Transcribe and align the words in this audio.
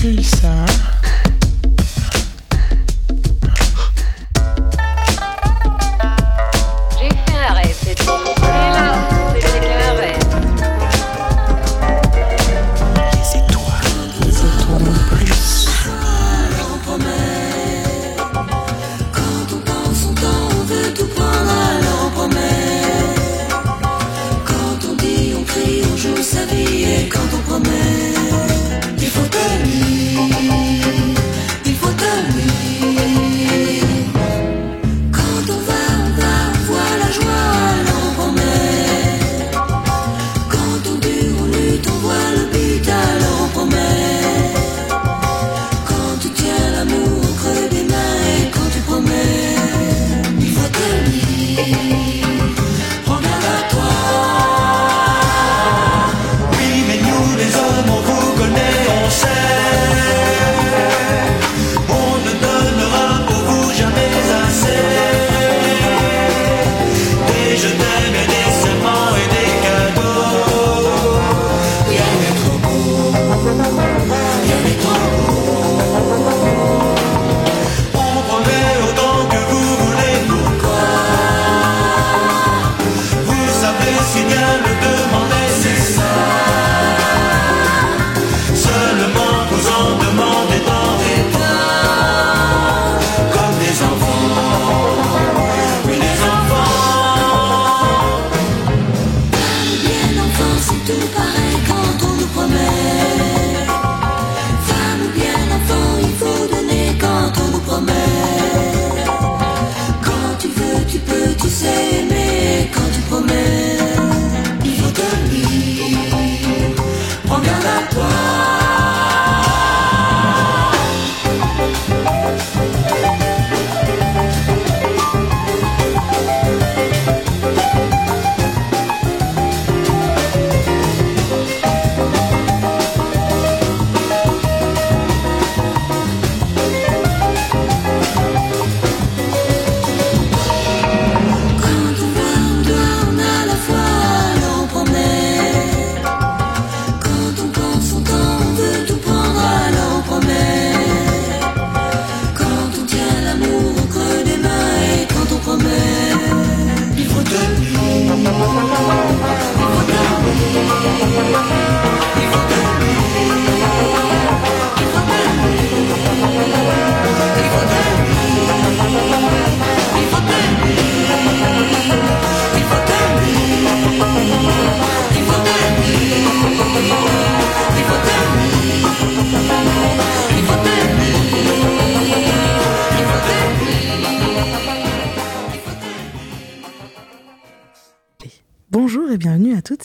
Pulsar. 0.00 0.97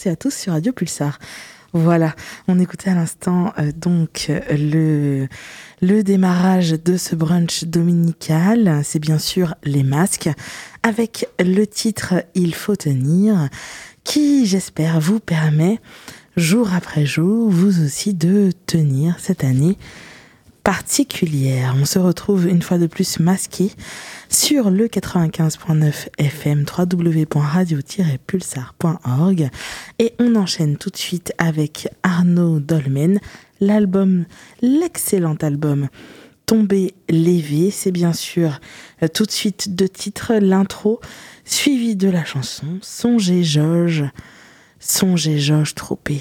à 0.10 0.16
tous 0.16 0.34
sur 0.34 0.54
Radio 0.54 0.74
Pulsar. 0.74 1.20
Voilà, 1.74 2.14
on 2.48 2.60
écoutait 2.60 2.92
à 2.92 2.94
l'instant 2.94 3.52
euh, 3.58 3.72
donc 3.76 4.28
euh, 4.30 4.40
le, 4.52 5.28
le 5.82 6.04
démarrage 6.04 6.72
de 6.72 6.98
ce 6.98 7.16
brunch 7.16 7.64
dominical, 7.64 8.82
c'est 8.84 9.00
bien 9.00 9.18
sûr 9.18 9.56
les 9.64 9.82
masques, 9.82 10.30
avec 10.84 11.28
le 11.40 11.66
titre 11.66 12.14
Il 12.36 12.54
faut 12.54 12.76
tenir, 12.76 13.50
qui 14.04 14.46
j'espère 14.46 15.00
vous 15.00 15.20
permet, 15.20 15.80
jour 16.38 16.74
après 16.74 17.06
jour, 17.06 17.50
vous 17.50 17.84
aussi 17.84 18.14
de 18.14 18.52
tenir 18.68 19.16
cette 19.20 19.44
année 19.44 19.78
particulière. 20.64 21.76
On 21.80 21.86
se 21.86 22.00
retrouve 22.00 22.48
une 22.48 22.62
fois 22.62 22.78
de 22.78 22.88
plus 22.88 23.20
masqué 23.20 23.72
sur 24.30 24.70
le 24.70 24.88
95.9 24.88 26.08
FM 26.18 26.66
www.radio-pulsar.org 26.66 29.50
et 30.00 30.14
on 30.20 30.36
enchaîne 30.36 30.78
tout 30.78 30.90
de 30.90 30.98
suite 30.98 31.34
avec 31.38 31.90
Arnaud 32.04 32.60
Dolmen, 32.60 33.20
l'album, 33.60 34.26
l'excellent 34.62 35.36
album 35.42 35.90
Tombé 36.46 36.94
Lévé. 37.10 37.72
c'est 37.72 37.92
bien 37.92 38.14
sûr 38.14 38.60
euh, 39.02 39.08
tout 39.08 39.26
de 39.26 39.32
suite 39.32 39.76
deux 39.76 39.88
titre 39.88 40.34
l'intro 40.42 41.00
suivi 41.46 41.96
de 41.96 42.10
la 42.10 42.26
chanson 42.26 42.66
Songez 42.82 43.44
Georges, 43.44 44.04
Songez 44.80 45.40
Georges 45.40 45.76
Tropé. 45.76 46.20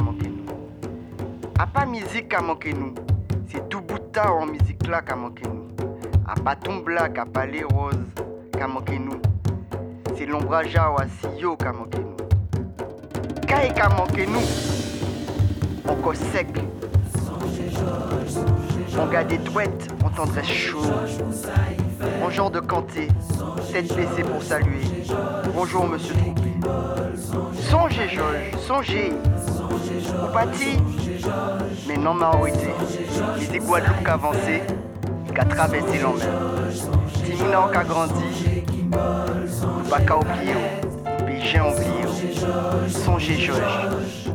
Manqué 0.00 0.28
nous. 0.28 0.46
A 1.58 1.66
pas 1.66 1.86
musique 1.86 2.28
qu'a 2.28 2.40
manqué 2.40 2.72
nous. 2.72 2.94
C'est 3.48 3.68
tout 3.68 3.80
bout 3.80 3.98
de 3.98 4.04
tas 4.12 4.32
en 4.32 4.46
musique 4.46 4.86
là 4.86 5.00
qu'a 5.00 5.16
manqué 5.16 5.44
nous. 5.46 5.68
A 6.26 6.34
pas 6.34 6.56
tombla 6.56 7.08
qu'a 7.08 7.24
pas 7.24 7.46
les 7.46 7.64
roses 7.64 7.96
qu'a 8.52 8.66
manqué 8.66 8.98
nous. 8.98 9.20
C'est 10.16 10.26
l'ombrage 10.26 10.74
à 10.76 10.92
Sio 11.36 11.56
qu'a 11.56 11.72
manqué 11.72 11.98
nous. 11.98 12.16
Qu'est-ce 13.46 13.74
qu'a 13.74 13.88
manqué 13.88 14.26
nous 14.26 15.90
Encore 15.90 16.16
sec. 16.16 16.48
On 19.00 19.06
garde 19.06 19.28
des 19.28 19.38
douettes, 19.38 19.88
on 20.04 20.10
tendrait 20.10 20.42
chaud. 20.42 20.82
En 22.22 22.30
genre 22.30 22.50
de 22.50 22.60
canté, 22.60 23.08
tête 23.72 23.94
baissée 23.94 24.24
pour 24.24 24.42
saluer. 24.42 24.82
Bonjour 25.54 25.86
monsieur 25.86 26.14
Troupé. 26.14 26.37
Songez 27.30 28.08
Georges, 28.08 28.56
songez. 28.66 29.12
Au 30.22 30.32
pâti, 30.32 30.78
mais 31.86 31.96
non 31.98 32.14
minorité. 32.14 32.68
Les 33.38 33.46
des 33.46 33.58
Guadeloupe 33.58 34.02
qui 34.02 34.10
avancé, 34.10 34.62
qui 35.34 35.40
a 35.40 35.44
traversé 35.44 35.98
l'enfer. 35.98 36.32
Timina 37.24 37.68
qui 37.70 37.76
a 37.76 37.84
grandi, 37.84 38.64
pas 39.90 40.00
qu'à 40.00 40.16
oublier, 40.16 40.54
puis 41.26 41.42
j'ai 41.42 41.60
oublié. 41.60 42.88
Songez 42.88 43.36
Georges. 43.36 44.30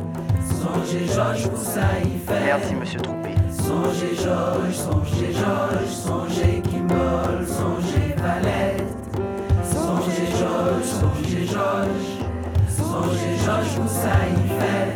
Merci 2.44 2.74
monsieur 2.76 3.00
Troupé. 3.00 3.30
Songez 3.50 4.14
Georges, 4.22 4.74
songez 4.74 5.32
Georges, 5.32 5.88
songez 5.88 6.62
Kimball, 6.62 7.44
songez 7.46 8.14
Valette. 8.18 8.84
Songez 9.64 10.28
Georges, 10.38 10.84
songez 10.84 11.46
Georges, 11.46 12.13
songez 12.94 13.36
Georges 13.44 13.78
où 13.78 13.88
ça 13.88 14.16
y 14.30 14.48
fait. 14.58 14.94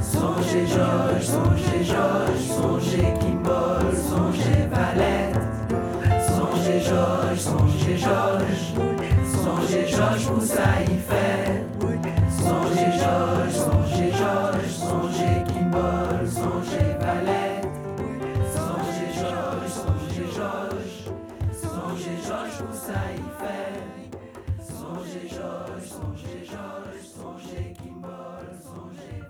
Songez 0.00 0.66
Georges, 0.66 1.26
songez 1.26 1.84
Georges, 1.84 2.46
songez 2.60 3.14
Kimball, 3.20 3.86
songez 4.10 4.66
Valette. 4.70 5.36
Songez 6.28 6.80
Georges, 6.80 7.38
songez 7.38 7.96
Georges, 7.96 8.66
songez 9.42 9.86
Georges 9.88 10.30
où 10.30 10.40
ça 10.40 10.82
y 10.82 10.96
fait. 11.08 11.64
Songez 12.28 12.92
Georges, 13.00 13.56
songez 13.66 14.12
Georges, 14.12 14.74
songez 14.90 15.45
songez 26.06 26.48
Georges, 26.48 27.14
songez 27.14 27.76
Kimball, 27.78 28.46
songez 28.62 29.25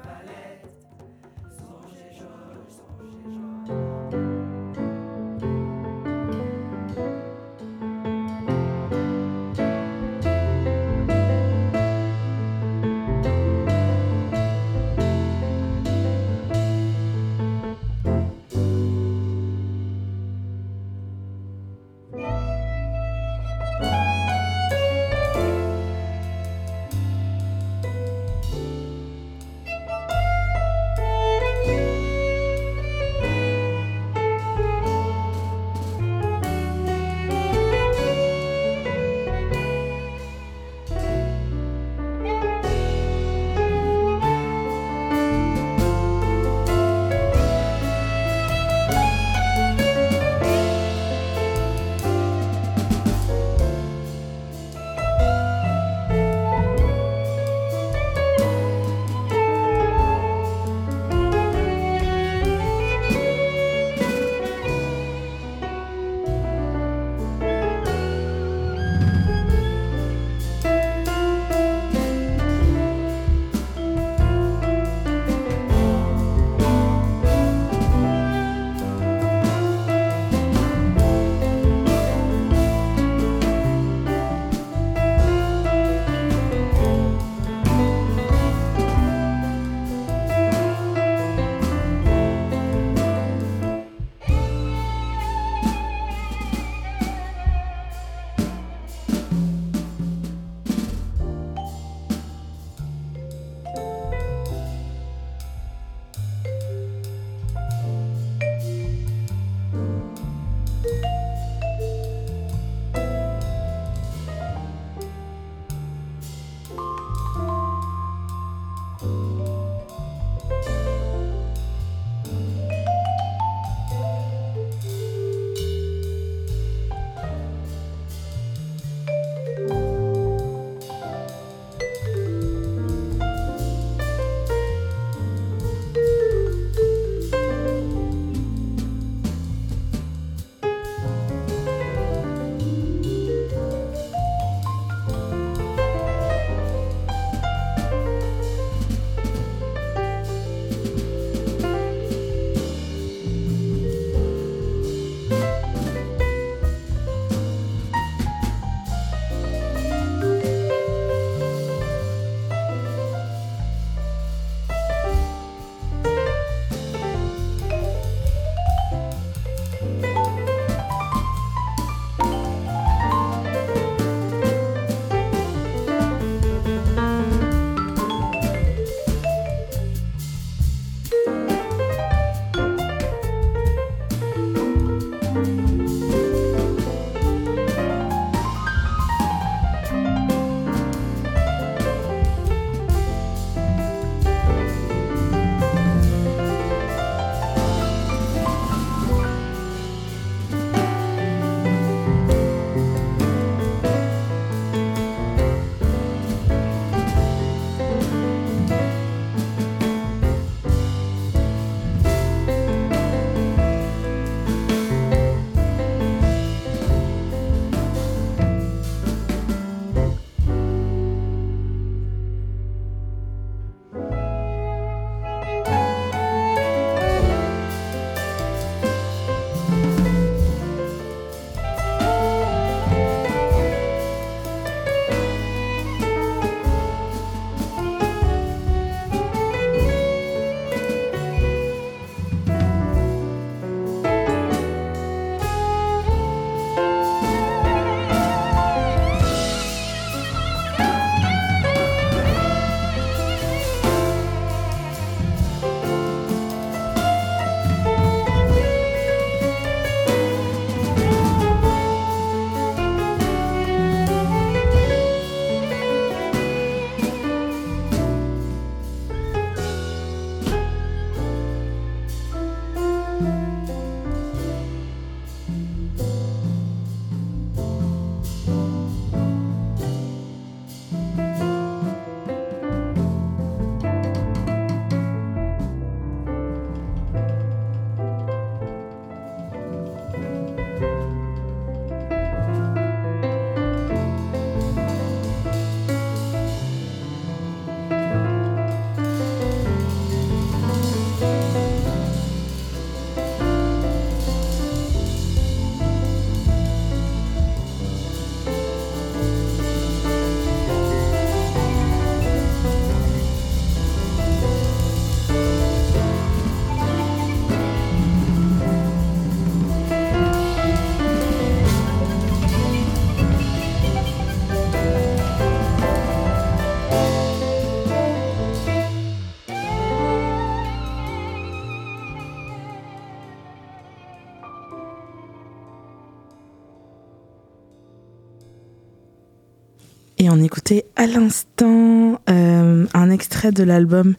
Et 340.19 340.31
on 340.31 340.43
écoutait 340.43 340.87
à 340.97 341.07
l'instant 341.07 342.21
euh, 342.31 342.87
un 342.95 343.11
extrait 343.11 343.53
de 343.53 343.63
l'album 343.63 344.15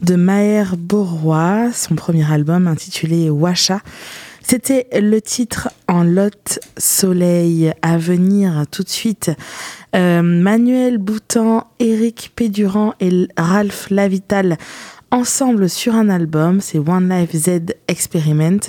de 0.00 0.14
Maher 0.14 0.76
Borois, 0.76 1.72
son 1.72 1.96
premier 1.96 2.30
album 2.30 2.68
intitulé 2.68 3.30
Washa. 3.30 3.80
C'était 4.42 4.86
le 4.92 5.20
titre 5.20 5.68
en 5.88 6.04
lot 6.04 6.60
soleil 6.78 7.72
à 7.82 7.98
venir 7.98 8.64
tout 8.70 8.84
de 8.84 8.88
suite. 8.88 9.32
Euh, 9.96 10.22
Manuel 10.22 10.98
Boutan, 10.98 11.66
Eric 11.80 12.32
Pédurand 12.36 12.94
et 13.00 13.28
Ralph 13.36 13.90
Lavital 13.90 14.56
ensemble 15.10 15.68
sur 15.68 15.94
un 15.94 16.08
album, 16.08 16.60
c'est 16.60 16.78
One 16.78 17.08
Life 17.08 17.34
Z 17.34 17.74
Experiment. 17.88 18.60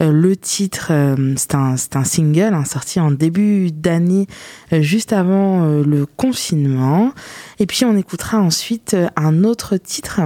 Euh, 0.00 0.10
le 0.10 0.36
titre, 0.36 0.88
euh, 0.90 1.34
c'est 1.36 1.54
un, 1.54 1.76
single 1.76 2.54
hein, 2.54 2.64
sorti 2.64 3.00
en 3.00 3.10
début 3.10 3.70
d'année, 3.70 4.26
euh, 4.72 4.82
juste 4.82 5.12
avant 5.12 5.64
le 5.64 6.06
confinement. 6.06 7.12
Et 7.58 7.66
puis 7.66 7.84
on 7.84 7.96
écoutera 7.96 8.38
ensuite 8.38 8.96
un 9.16 9.44
autre 9.44 9.76
titre, 9.76 10.20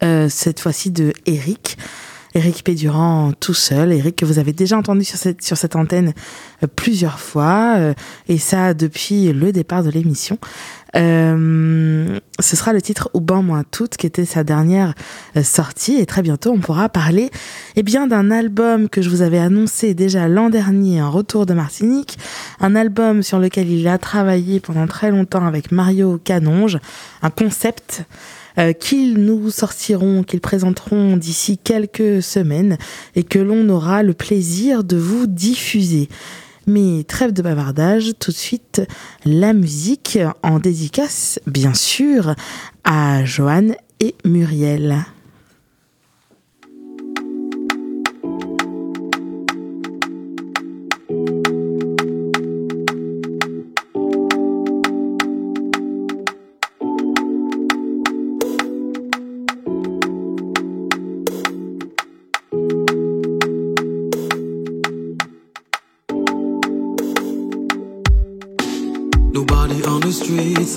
cette 0.00 0.60
fois-ci 0.60 0.90
de 0.90 1.12
Eric. 1.26 1.76
Eric 2.34 2.62
Pédurand 2.64 3.32
tout 3.38 3.54
seul, 3.54 3.92
Eric 3.92 4.16
que 4.16 4.24
vous 4.24 4.38
avez 4.38 4.52
déjà 4.52 4.76
entendu 4.76 5.04
sur 5.04 5.18
cette, 5.18 5.42
sur 5.42 5.56
cette 5.56 5.76
antenne 5.76 6.12
euh, 6.62 6.66
plusieurs 6.74 7.18
fois, 7.18 7.74
euh, 7.78 7.94
et 8.28 8.38
ça 8.38 8.74
depuis 8.74 9.32
le 9.32 9.52
départ 9.52 9.82
de 9.82 9.90
l'émission. 9.90 10.38
Euh, 10.96 12.18
ce 12.40 12.56
sera 12.56 12.72
le 12.72 12.82
titre 12.82 13.10
Au 13.14 13.20
banc 13.20 13.42
moins 13.42 13.64
toutes, 13.70 13.96
qui 13.96 14.06
était 14.06 14.24
sa 14.24 14.44
dernière 14.44 14.94
euh, 15.36 15.42
sortie, 15.42 15.96
et 15.96 16.06
très 16.06 16.22
bientôt 16.22 16.50
on 16.50 16.58
pourra 16.58 16.88
parler 16.88 17.30
eh 17.76 17.82
bien 17.82 18.06
d'un 18.06 18.30
album 18.30 18.88
que 18.88 19.02
je 19.02 19.10
vous 19.10 19.22
avais 19.22 19.38
annoncé 19.38 19.94
déjà 19.94 20.28
l'an 20.28 20.50
dernier, 20.50 21.00
un 21.00 21.08
retour 21.08 21.46
de 21.46 21.54
Martinique, 21.54 22.18
un 22.60 22.74
album 22.74 23.22
sur 23.22 23.38
lequel 23.38 23.70
il 23.70 23.86
a 23.86 23.98
travaillé 23.98 24.60
pendant 24.60 24.86
très 24.86 25.10
longtemps 25.10 25.46
avec 25.46 25.70
Mario 25.70 26.20
Canonge, 26.22 26.78
un 27.22 27.30
concept 27.30 28.04
euh, 28.60 28.72
qu'ils 28.72 29.14
nous 29.14 29.50
sortiront, 29.50 30.22
qu'ils 30.22 30.40
présenteront 30.40 31.16
d'ici 31.16 31.56
quelques 31.56 32.22
semaines 32.22 32.76
et 33.16 33.22
que 33.22 33.38
l'on 33.38 33.68
aura 33.70 34.02
le 34.02 34.12
plaisir 34.12 34.84
de 34.84 34.96
vous 34.98 35.26
diffuser. 35.26 36.08
Mais 36.66 37.04
trêve 37.04 37.32
de 37.32 37.42
bavardage, 37.42 38.12
tout 38.18 38.30
de 38.30 38.36
suite 38.36 38.82
la 39.24 39.54
musique 39.54 40.18
en 40.42 40.58
dédicace, 40.58 41.40
bien 41.46 41.74
sûr, 41.74 42.34
à 42.84 43.24
Joanne 43.24 43.74
et 43.98 44.14
Muriel. 44.24 45.04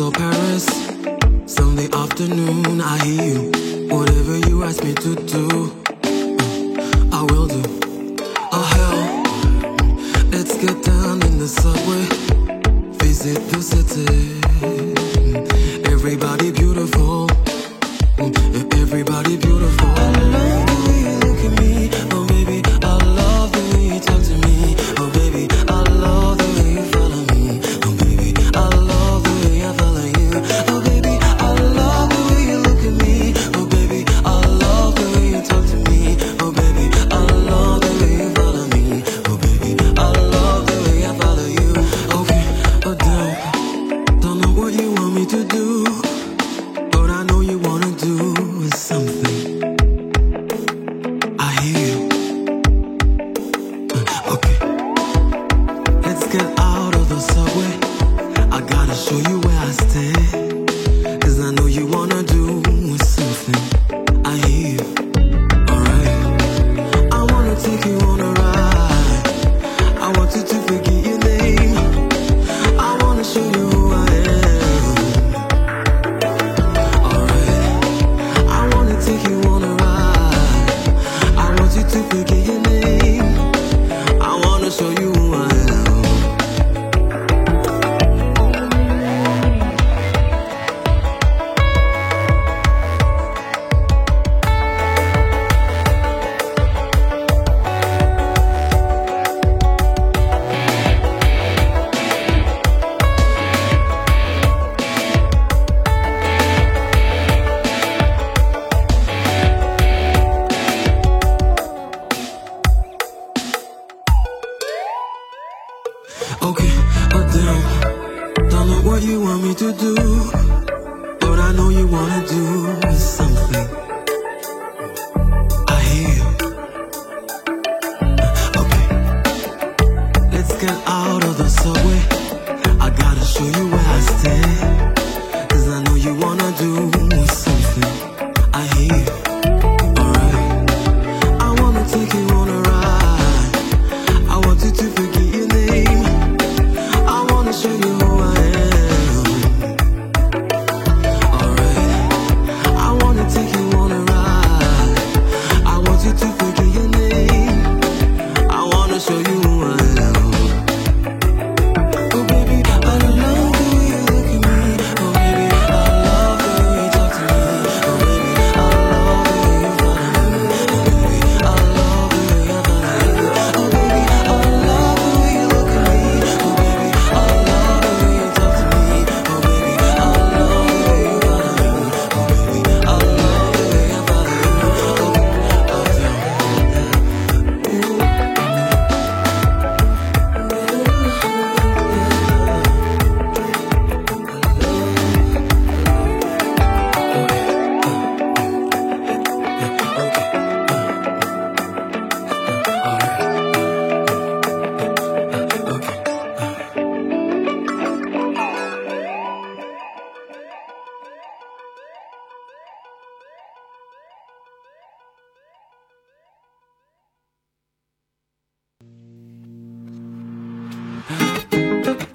Of 0.07 0.13
Paris. 0.13 0.65
Sunday 1.45 1.87
afternoon, 1.93 2.81
I 2.81 2.97
hear 3.05 3.23
you. 3.33 3.87
Whatever 3.89 4.37
you 4.49 4.63
ask 4.63 4.83
me 4.83 4.93
to 4.93 5.15
do, 5.15 5.82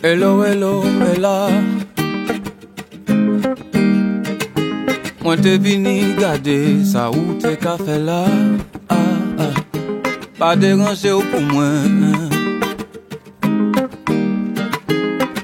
Hello, 0.09 0.42
hello, 0.42 0.83
Ella. 1.12 1.51
Moi 5.23 5.37
te 5.37 5.59
vini 5.59 6.14
gade 6.16 6.83
sa 6.90 7.11
ou 7.11 7.35
te 7.42 7.51
ka 7.64 7.75
fe 7.77 7.99
la 8.07 8.23
ah, 8.88 9.44
ah. 9.47 9.59
Pa 10.38 10.55
derange 10.57 11.12
ou 11.12 11.21
pou 11.29 11.44
mwen 11.51 11.99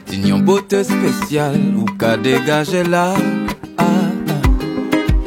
Din 0.08 0.40
bote 0.48 0.80
spesyal 0.88 1.60
ou 1.82 1.98
ka 2.00 2.14
degaje 2.16 2.86
la 2.88 3.10
ah. 3.84 4.08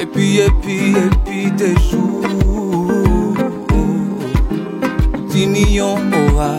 Epi, 0.02 0.26
epi, 0.48 0.80
epi 1.04 1.46
te 1.62 1.70
chou 1.86 2.26
Din 5.30 5.54
yon 5.78 6.10
ora 6.24 6.50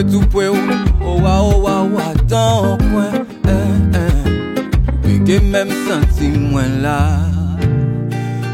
mwen 0.00 0.12
toupe 0.12 0.48
ou. 0.48 0.56
Owa 1.04 1.40
owa 1.40 1.80
owa 1.80 2.14
tan 2.28 2.78
kwen 2.78 3.26
eh, 3.44 3.98
eh. 4.00 4.12
Peke 5.02 5.40
menm 5.40 5.68
santi 5.86 6.28
mwen 6.28 6.82
la. 6.82 6.98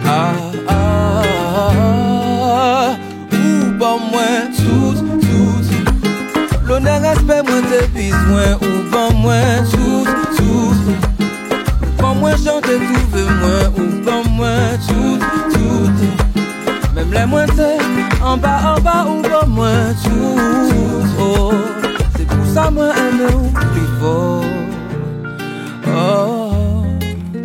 Ah 0.05 0.35
ah 0.69 1.23
ah. 1.69 2.97
Ou 3.33 3.79
ban 3.79 3.99
mwen 4.11 4.53
tout 4.57 4.99
tout. 5.21 5.67
Lone 6.67 6.99
respe 7.03 7.43
mwen 7.43 7.63
te 7.71 7.81
bizwen 7.95 8.57
Ou 8.61 8.91
ban 8.91 9.15
mwen 9.15 9.67
tout 9.71 10.07
tout. 10.37 10.77
Ban 11.99 12.15
mwen 12.21 12.37
chante 12.45 12.79
touve 12.89 13.23
mwen. 13.41 13.67
Ou 13.79 14.05
ban 14.05 14.23
mwen 14.37 14.79
tout 14.89 15.19
tout. 15.53 15.99
Mem 16.95 17.13
le 17.13 17.27
mwen 17.27 17.49
te 17.57 17.71
An 18.25 18.41
ba 18.41 18.59
an 18.75 18.83
ba 18.83 19.05
ou 19.07 19.23
ban 19.23 19.49
mwen 19.49 19.95
tout. 20.03 20.86
C'est 22.17 22.27
pour 22.27 22.47
ça 22.55 22.71
moi, 22.71 22.89
avant 22.91 23.43
d'arriver. 23.53 23.87
Oh, 24.03 24.43
oh, 25.87 26.53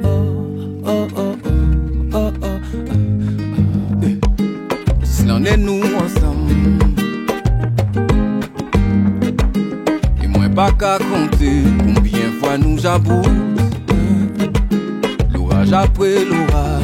oh, 0.04 0.27
oh, 0.86 1.08
oh, 1.15 1.36
oh, 2.13 2.13
oh, 2.13 2.32
oh. 2.43 2.58
Si 5.04 5.23
on 5.30 5.43
est 5.45 5.58
nous 5.58 5.84
ensemble, 5.95 6.54
et 10.23 10.27
moi 10.27 10.49
pas 10.56 10.71
qu'à 10.71 10.97
compter 10.97 11.63
combien 11.80 12.32
fois 12.39 12.58
nous 12.58 12.86
aboutent 12.86 13.30
l'orage 15.34 15.73
après 15.73 16.25
l'orage. 16.25 16.82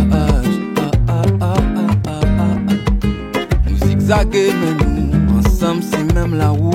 Nous 3.70 3.78
zigzague 3.88 4.28
mais 4.34 4.74
nous 4.86 5.40
ensemble, 5.40 5.84
c'est 5.84 6.14
même 6.14 6.36
là 6.36 6.54
où. 6.54 6.72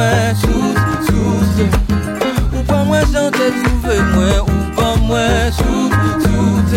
Ou 0.00 0.08
pa 2.64 2.84
mwen 2.84 3.04
chante 3.12 3.52
mwen 4.14 4.38
Ou 4.40 4.46
pa 4.76 4.96
mwen 4.96 5.52
souz, 5.52 5.92
souz 6.24 6.72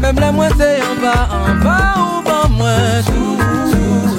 Mem 0.00 0.16
la 0.16 0.32
mwen 0.32 0.52
se 0.56 0.78
yon 0.78 0.96
ba 1.02 1.12
an 1.28 1.60
ba 1.60 1.76
Ou 2.00 2.22
pa 2.24 2.48
mwen 2.48 3.02
souz, 3.10 3.44
souz 3.74 4.16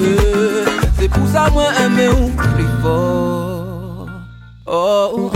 Se 0.99 1.05
pou 1.09 1.25
sa 1.33 1.49
mwen 1.55 1.73
ou 2.13 2.29
pli 2.37 2.67
for 2.83 4.05
Oh, 4.65 5.32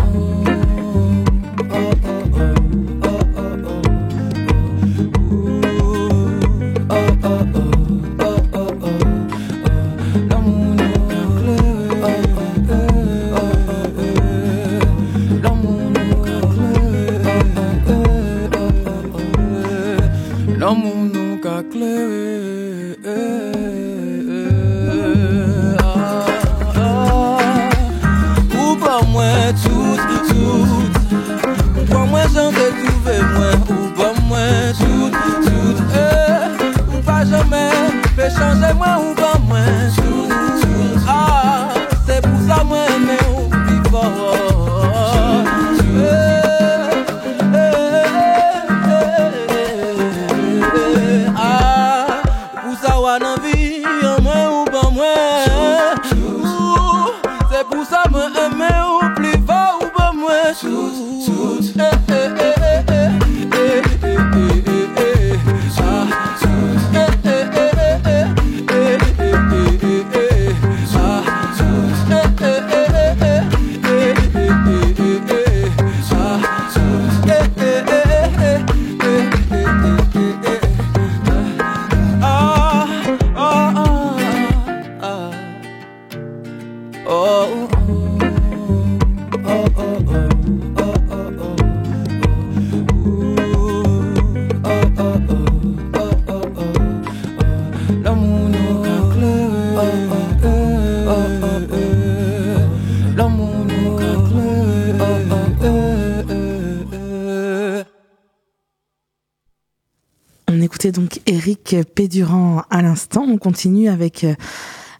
continue 113.48 113.88
avec 113.88 114.26
euh, 114.26 114.34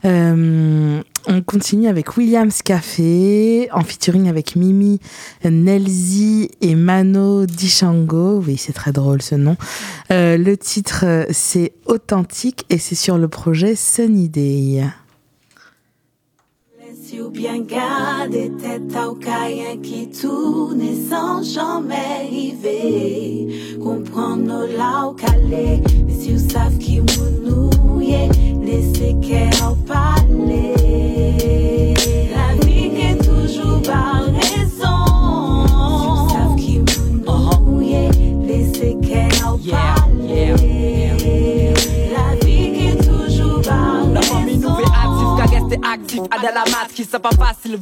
euh, 0.06 1.02
on 1.28 1.42
continue 1.42 1.90
avec 1.90 2.16
Williams 2.16 2.62
Café 2.62 3.68
en 3.74 3.82
featuring 3.82 4.30
avec 4.30 4.56
Mimi 4.56 5.02
Nelzi 5.44 6.50
et 6.62 6.76
Mano 6.76 7.46
Dichango. 7.46 8.42
Oui, 8.48 8.56
c'est 8.56 8.72
très 8.72 8.94
drôle 8.94 9.22
ce 9.22 9.36
nom. 9.36 9.58
Euh, 10.12 10.38
le 10.38 10.56
titre 10.56 11.26
c'est 11.32 11.74
Authentique 11.88 12.64
et 12.70 12.78
c'est 12.78 12.96
sur 12.96 13.18
le 13.18 13.28
projet 13.28 13.76
Sunny 13.76 14.30
Day. 14.30 14.86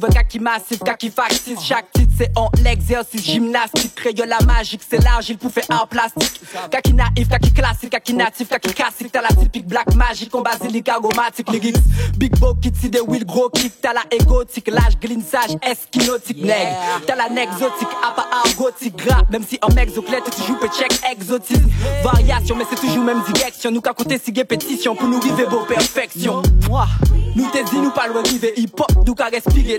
Kaki 0.00 0.38
massif, 0.38 0.78
kaki 0.80 1.10
factice. 1.10 1.60
Chaque 1.62 1.90
titre 1.92 2.12
c'est 2.16 2.30
en 2.36 2.50
l'exercice 2.62 3.24
gymnastique. 3.24 3.94
Crayon 3.94 4.26
la 4.26 4.44
magique, 4.46 4.80
c'est 4.88 5.02
l'argile 5.02 5.38
pour 5.38 5.50
faire 5.50 5.64
art 5.68 5.88
plastique. 5.88 6.40
Kaki 6.70 6.94
naïf, 6.94 7.28
kaki 7.28 7.52
classique, 7.52 7.90
kaki 7.90 8.14
natif, 8.14 8.48
kaki 8.48 8.72
classique. 8.72 9.12
T'as 9.12 9.22
la 9.22 9.28
typique 9.28 9.66
black 9.66 9.94
magique, 9.94 10.34
en 10.34 10.42
basilic 10.42 10.88
aromatique, 10.88 11.50
lyrics. 11.50 11.76
Big 12.16 12.38
Bo 12.38 12.54
kit, 12.54 12.72
c'est 12.80 12.88
des 12.88 13.00
wheel 13.00 13.24
gros 13.24 13.50
kick. 13.50 13.72
T'as 13.80 13.92
la 13.92 14.02
égotique, 14.10 14.68
l'âge 14.68 14.98
glissage, 15.00 15.56
esquinotique, 15.62 16.42
nègre. 16.42 16.76
T'as 17.06 17.16
la 17.16 17.26
exotique, 17.42 17.88
à 18.02 18.12
pas 18.12 18.26
argotique, 18.44 18.96
gras. 18.96 19.24
Même 19.30 19.44
si 19.46 19.58
en 19.62 19.76
exoclète, 19.76 20.24
tu 20.34 20.42
joues 20.46 20.58
check 20.68 20.92
exotisme. 21.10 21.68
Variation, 22.02 22.56
mais 22.56 22.64
c'est 22.68 22.80
toujours 22.80 23.04
même 23.04 23.22
direction. 23.32 23.70
Nous 23.70 23.80
qu'à 23.80 23.92
côté, 23.92 24.18
si 24.22 24.32
pétition 24.32 24.94
pour 24.94 25.08
nous 25.08 25.20
vivre 25.20 25.48
beau 25.48 25.64
perfection. 25.66 26.42
Moi, 26.68 26.86
nous 27.34 27.48
t'es 27.50 27.64
dit, 27.64 27.78
nous 27.78 27.90
pas 27.90 28.06
loin 28.06 28.22
vivre 28.22 28.48
hip 28.56 28.78
hop, 28.78 29.06
nous 29.06 29.14
qu'à 29.14 29.26
respirer 29.26 29.78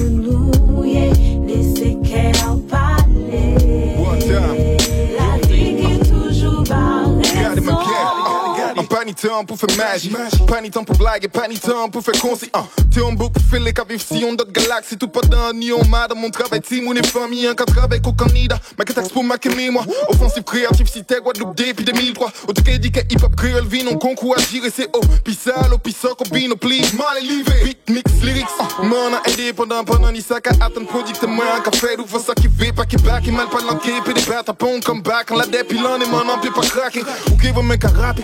ni 9.11 9.15
temps 9.15 9.43
pour 9.43 9.57
faire 9.57 9.77
magie, 9.77 10.11
pas 10.47 10.61
ni 10.61 10.71
temps 10.71 10.83
pour 10.83 10.97
blague 10.97 11.25
et 11.25 11.27
pas 11.27 11.47
ni 11.47 11.59
temps 11.59 11.89
pour 11.89 12.01
faire 12.01 12.19
conseil. 12.19 12.49
Uh. 12.55 12.59
T'es 12.93 13.01
en 13.01 13.11
boucle, 13.11 13.41
fais 13.49 13.59
les 13.59 13.73
vivre 13.87 14.01
si 14.01 14.23
on 14.23 14.33
d'autres 14.33 14.51
galaxies. 14.51 14.97
Tout 14.97 15.09
pas 15.09 15.21
d'un 15.21 15.53
ni 15.53 15.71
on 15.73 15.83
m'a 15.85 16.07
dans 16.07 16.15
mon 16.15 16.29
travail, 16.29 16.61
team 16.61 16.87
ou 16.87 16.93
les 16.93 17.03
familles, 17.03 17.47
un 17.47 17.55
cadre 17.55 17.83
avec 17.83 18.05
aucun 18.07 18.27
nida. 18.27 18.57
Ma 18.77 18.85
quête 18.85 19.11
pour 19.11 19.23
ma 19.23 19.35
moi. 19.71 19.85
Offensif, 20.07 20.43
créatif, 20.43 20.89
si 20.89 21.03
t'es 21.03 21.19
Guadeloupe 21.19 21.55
depuis 21.55 21.83
2003. 21.83 22.31
Au 22.47 22.53
tout 22.53 22.63
cas, 22.63 22.77
dit 22.77 22.91
que 22.91 22.99
hip 22.99 23.23
hop 23.23 23.35
créole 23.35 23.65
vit, 23.67 23.83
non 23.83 23.97
concours 23.97 24.35
à 24.37 24.41
gérer, 24.41 24.71
c'est 24.73 24.87
haut. 24.95 25.01
Pis 25.25 25.35
sale, 25.35 25.55
pis 25.83 25.91
ça, 25.91 26.09
combine, 26.17 26.55
please. 26.55 26.93
Mal 26.93 27.17
et 27.21 27.27
livré. 27.27 27.63
Beat, 27.63 27.89
mix, 27.89 28.11
lyrics. 28.23 28.45
Uh. 28.59 28.85
Mon 28.85 29.11
indépendant 29.27 29.83
pendant 29.83 30.11
ni 30.11 30.21
ça, 30.21 30.39
qu'à 30.39 30.51
attendre 30.51 30.87
product, 30.87 31.23
moi, 31.27 31.45
un 31.57 31.61
café, 31.61 31.97
ou 31.97 32.19
ça 32.19 32.33
qui 32.33 32.47
veut, 32.47 32.71
pas 32.71 32.85
qui 32.85 32.95
back, 32.97 33.27
et 33.27 33.31
mal 33.31 33.47
pas 33.47 33.61
l'enquête, 33.61 34.03
puis 34.05 34.13
des 34.13 34.21
bêtes 34.21 34.47
à 34.47 34.53
pont, 34.53 34.79
comme 34.85 35.01
back, 35.01 35.31
en 35.31 35.35
la 35.35 35.45
dépilant, 35.45 35.99
et 35.99 36.07
mon 36.07 36.29
empire 36.29 36.53
pas 36.53 36.61
craquer. 36.61 37.03
Ou 37.31 37.37
qui 37.37 37.51
veut 37.51 37.61
mec 37.61 37.83
à 37.83 37.89
rap, 37.89 38.17
et 38.19 38.23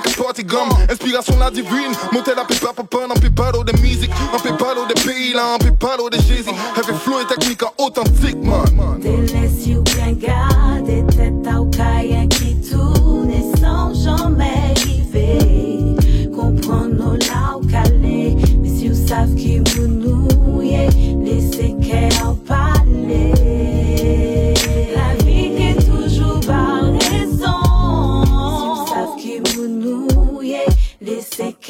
et 0.00 0.08
qu'à 0.08 0.22
party 0.22 0.44
gomme. 0.44 0.70
Inspiration 0.90 1.38
la 1.38 1.50
divine, 1.50 1.92
monter 2.12 2.34
la 2.34 2.44
pipa, 2.44 2.72
papa, 2.74 2.98
en 3.08 3.18
pipado 3.18 3.64
de 3.64 3.72
musique, 3.80 4.10
en 4.32 4.38
pipado 4.38 4.86
de 4.86 4.94
pays, 5.04 5.32
là, 5.32 5.54
en 5.54 5.58
pipado 5.58 6.08
de 6.10 6.16
Jésus. 6.16 6.50
Heavy 6.76 6.98
flow 7.04 7.20
et 7.20 7.26
technique 7.26 7.62
en 7.62 7.72
authentique, 7.78 8.42
man. 8.42 9.00
Te 9.00 9.08
laisse 9.08 9.66
you 9.66 9.82
bien 9.82 10.12
garder 10.12 11.04
tête 11.16 11.54
au 11.58 11.66
caïen 11.66 12.26
qui 12.28 12.56
tourne 12.60 13.32
sans 13.60 13.94
jamais 13.94 14.72
arriver. 14.76 15.96
Comprendre 16.34 16.94
nos 16.94 17.16
là 17.16 17.56
au 17.56 17.66
calé, 17.66 18.36
mais 18.62 18.68
si 18.68 18.88
vous 18.88 19.06
savez 19.06 19.34
qui 19.34 19.58
vous 19.58 19.86
nous 19.86 20.62
yeah, 20.62 20.88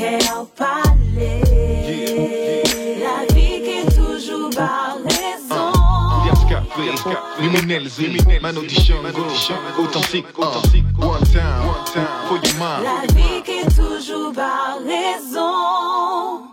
qu'elle 0.00 0.32
en 0.34 0.46
parler. 0.46 1.42
La 3.04 3.34
vie 3.34 3.62
qui 3.64 3.70
est 3.80 3.90
toujours 3.94 4.50
par 4.50 4.96
raison. 5.04 5.72
Luminels, 7.38 7.88
man 8.40 8.56
audition, 8.56 8.96
authentique, 9.78 10.26
authentique, 10.38 10.84
one 10.98 11.22
time, 11.24 11.66
one 11.66 11.84
time, 11.92 12.06
for 12.26 12.38
your 12.42 12.54
mind. 12.58 12.84
La 12.84 13.12
vie 13.14 13.42
qui 13.44 13.52
est 13.60 13.76
toujours 13.76 14.32
par 14.32 14.78
raison. 14.84 16.49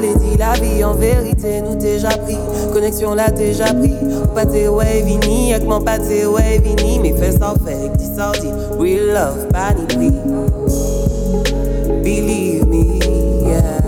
Les 0.00 0.14
dit 0.14 0.36
la 0.38 0.52
vie 0.54 0.84
en 0.84 0.94
vérité 0.94 1.60
nous 1.60 1.76
déjà 1.76 2.08
pris. 2.08 2.36
Connexion 2.72 3.14
là 3.14 3.30
déjà 3.30 3.72
pris. 3.72 3.94
Pas 4.34 4.46
tes 4.46 4.68
ouais 4.68 5.02
vini, 5.02 5.54
avec 5.54 5.66
mon 5.66 5.80
pas 5.80 5.98
tes 5.98 6.26
ouais 6.26 6.58
vini. 6.62 7.00
Mais 7.00 7.12
fais 7.12 7.32
ça 7.32 7.54
fait, 7.64 7.90
dis 7.96 8.14
sorti. 8.16 8.48
Real 8.78 9.06
love, 9.14 9.48
pas 9.52 9.72
ni 9.74 9.86
prix. 9.86 10.12
Believe 12.02 12.66
me, 12.66 12.84
yeah. 13.48 13.80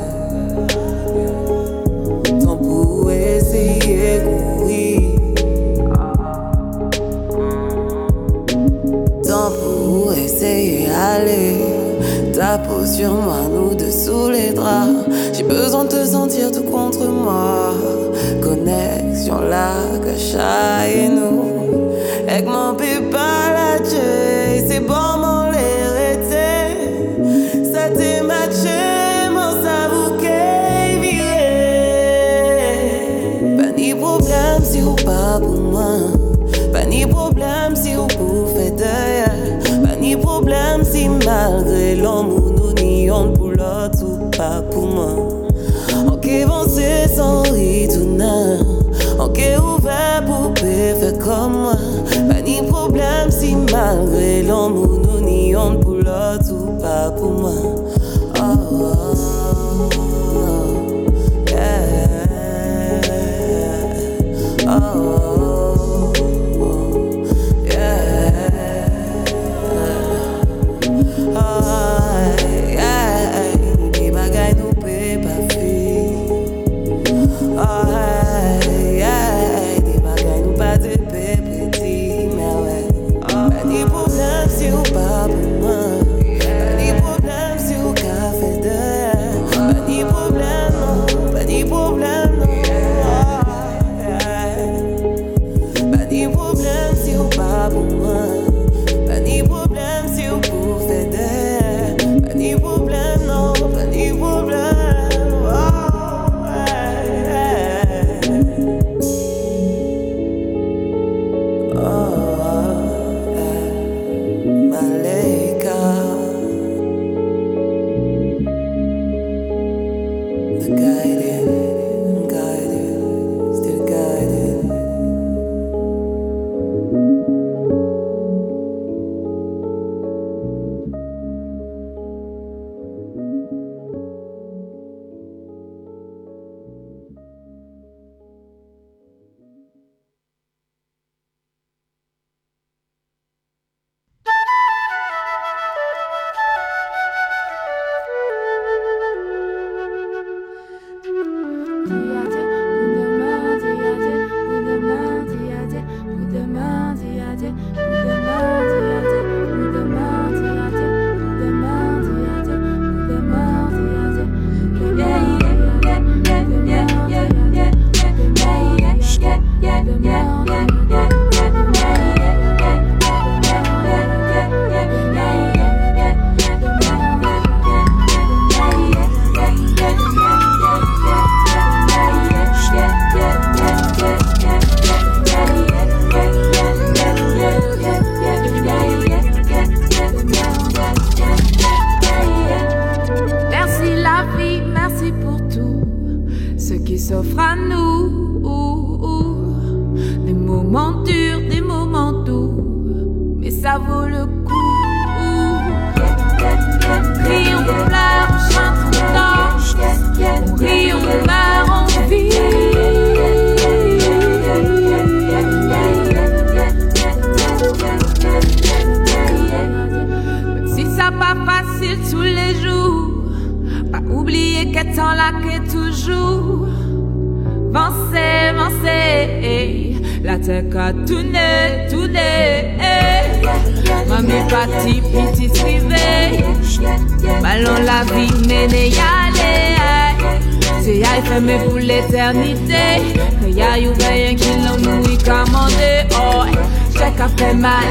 Tant 2.40 2.56
pour 2.56 3.10
essayer 3.10 4.20
courir. 4.24 5.00
Tant 9.24 9.50
pour 9.50 10.12
essayer 10.12 10.88
aller. 10.90 11.56
Ta 12.32 12.58
peau 12.58 12.84
sur 12.86 13.14
moi, 13.14 13.36
nous 13.52 13.74
dessous 13.74 14.30
les 14.30 14.52
draps. 14.52 14.95
Besoin 15.48 15.84
de 15.84 15.90
te 15.90 16.04
sentir 16.04 16.50
tout 16.50 16.64
contre 16.64 17.06
moi. 17.06 17.72
Connexion 18.42 19.40
là, 19.40 19.72
cacha 20.04 20.88
et 20.88 21.08
nous. 21.08 21.45
Pas 51.46 52.40
ni 52.42 52.62
problème 52.62 53.30
si 53.30 53.54
malgré 53.54 54.42
l'amour 54.42 55.00
nous 55.04 55.20
n'y 55.20 55.54
pour 55.80 55.94
l'autre 55.94 56.52
ou 56.52 56.80
pas 56.80 57.10
pour 57.10 57.30
moi. 57.30 57.75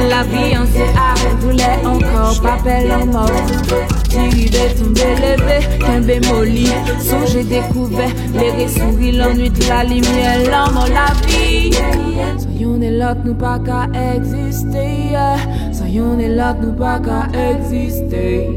La 0.10 0.24
vie, 0.24 0.56
on 0.60 0.66
s'est 0.66 0.94
arrêté. 0.96 1.86
Encore 1.86 2.42
pas 2.42 2.58
belle 2.64 2.92
en 2.92 3.06
mort. 3.06 3.30
Tiré 4.10 4.50
de 4.50 4.80
tomber 4.80 5.16
levé, 5.22 5.78
qu'un 5.80 6.02
bémoli. 6.02 6.68
Son 7.00 7.26
j'ai 7.26 7.44
découvert 7.44 8.10
les 8.34 8.68
souris, 8.68 9.12
l'ennui 9.12 9.50
de 9.50 9.68
la 9.68 9.84
lumière, 9.84 10.40
l'homme, 10.46 10.80
la 10.94 11.14
vie. 11.28 11.72
Soyons 12.38 12.78
des 12.78 12.92
lots, 12.92 13.22
nous 13.24 13.36
pas 13.36 13.60
qu'à 13.60 13.88
exister. 14.16 15.16
Soyons 15.72 16.16
des 16.16 16.30
lots, 16.30 16.60
nous 16.62 16.74
pas 16.74 17.00
qu'à 17.00 17.28
exister. 17.52 18.50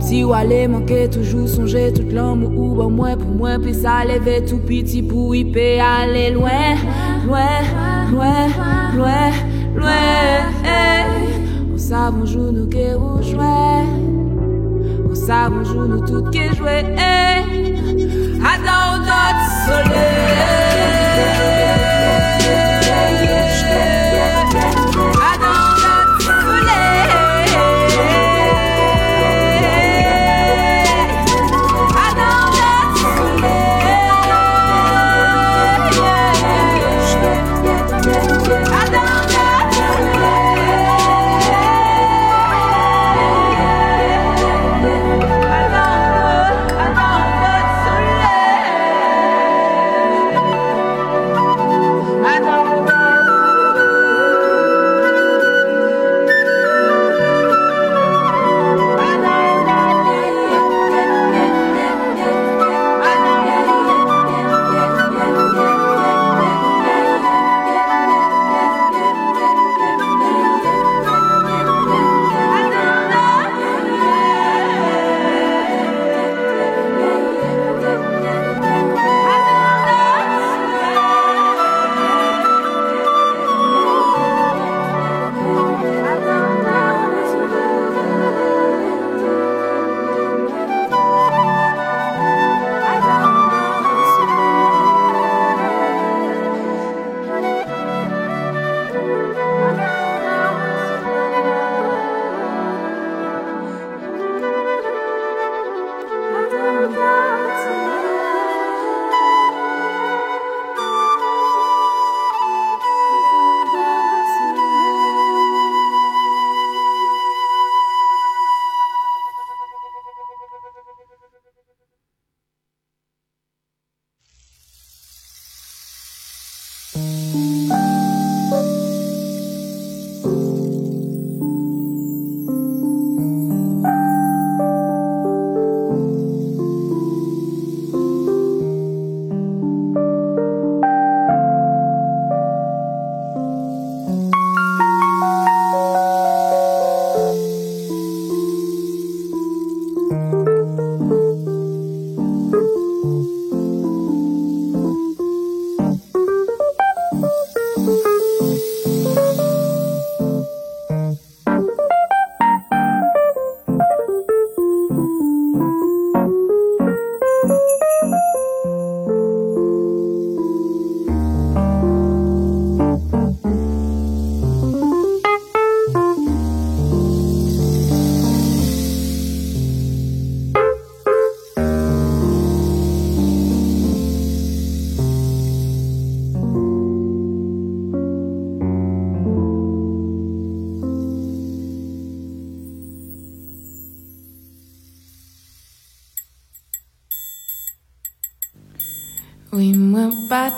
Si 0.00 0.24
ou 0.24 0.32
aller 0.32 0.68
manquer 0.68 1.10
toujours 1.10 1.48
songer 1.48 1.92
tout 1.92 2.08
l'homme 2.10 2.44
ou 2.44 2.74
bon 2.74 2.88
moins 2.88 3.16
pour 3.16 3.28
moins 3.28 3.58
puis 3.58 3.74
ça 3.74 4.04
lever 4.04 4.42
tout 4.44 4.58
petit 4.58 5.02
pour 5.02 5.34
y 5.34 5.44
aller 5.80 6.30
loin 6.30 6.76
loin 7.26 7.60
loin 8.10 8.46
loin 8.96 9.30
sa 11.98 12.12
bonjou 12.14 12.52
nou 12.54 12.66
ke 12.70 12.94
ou 12.94 13.18
jwe. 13.26 13.58
Ou 15.10 15.18
sa 15.18 15.50
bonjou 15.50 15.88
nou 15.90 16.06
tout 16.06 16.30
ke 16.30 16.46
jwe. 16.54 16.78
Adan 18.38 18.78
ou 18.86 18.98
not 19.02 19.38
sole 19.66 21.57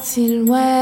s'il 0.02 0.50
ouais. 0.50 0.79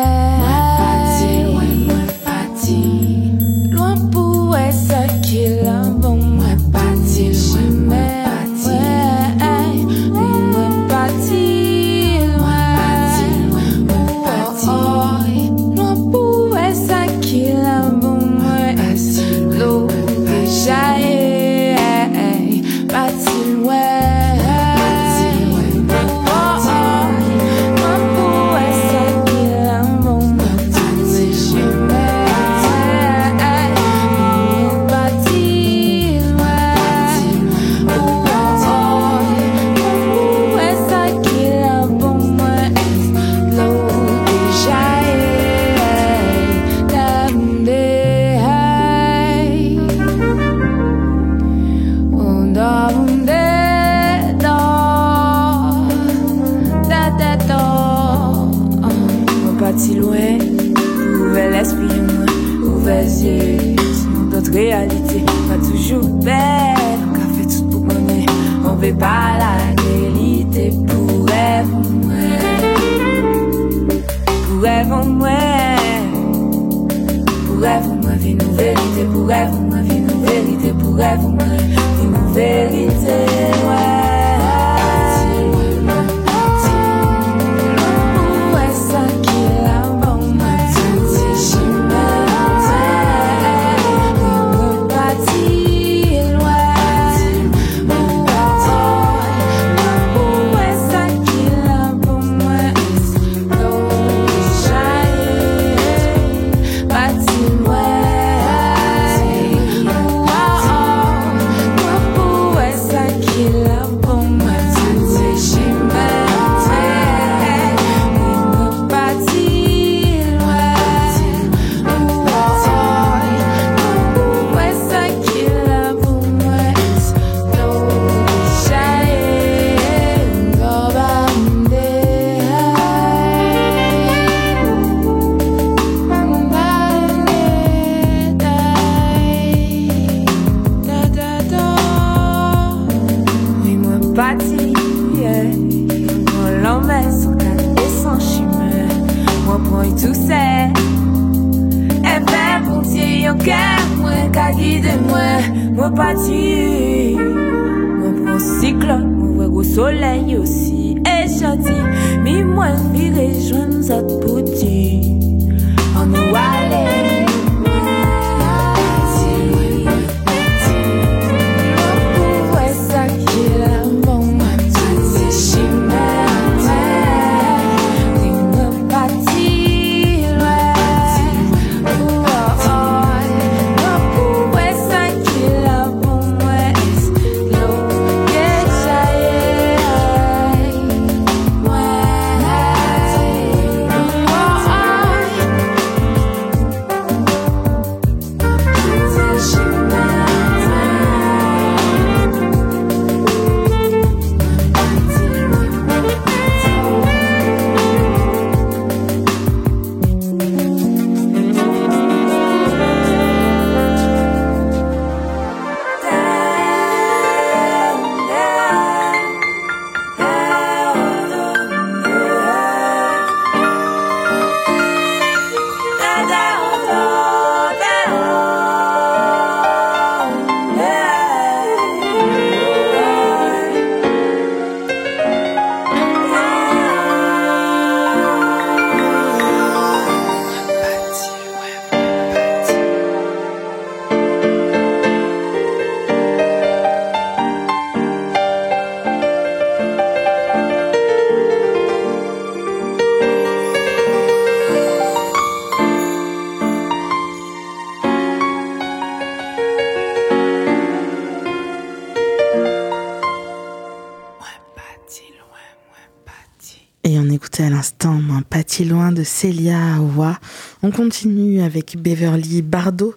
de 269.19 269.25
Célia 269.25 269.97
Awa. 269.97 270.39
On 270.85 270.93
continue 270.93 271.61
avec 271.61 271.97
Beverly 272.01 272.63
Bardot 272.63 273.15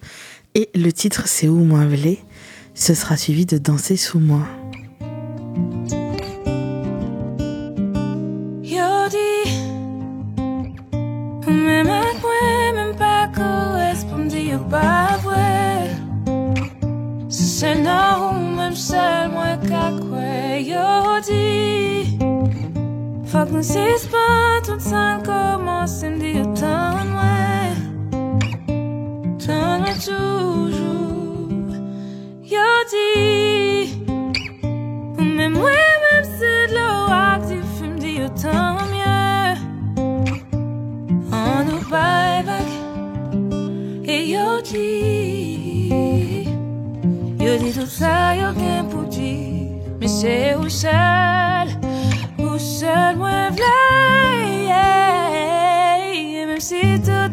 et 0.55 0.69
le 0.73 0.91
titre 0.91 1.27
c'est 1.27 1.47
Où 1.47 1.63
moi 1.63 1.81
Ce 2.73 2.95
sera 2.95 3.17
suivi 3.17 3.45
de 3.45 3.59
Danser 3.59 3.97
sous 3.97 4.19
moi. 4.19 4.60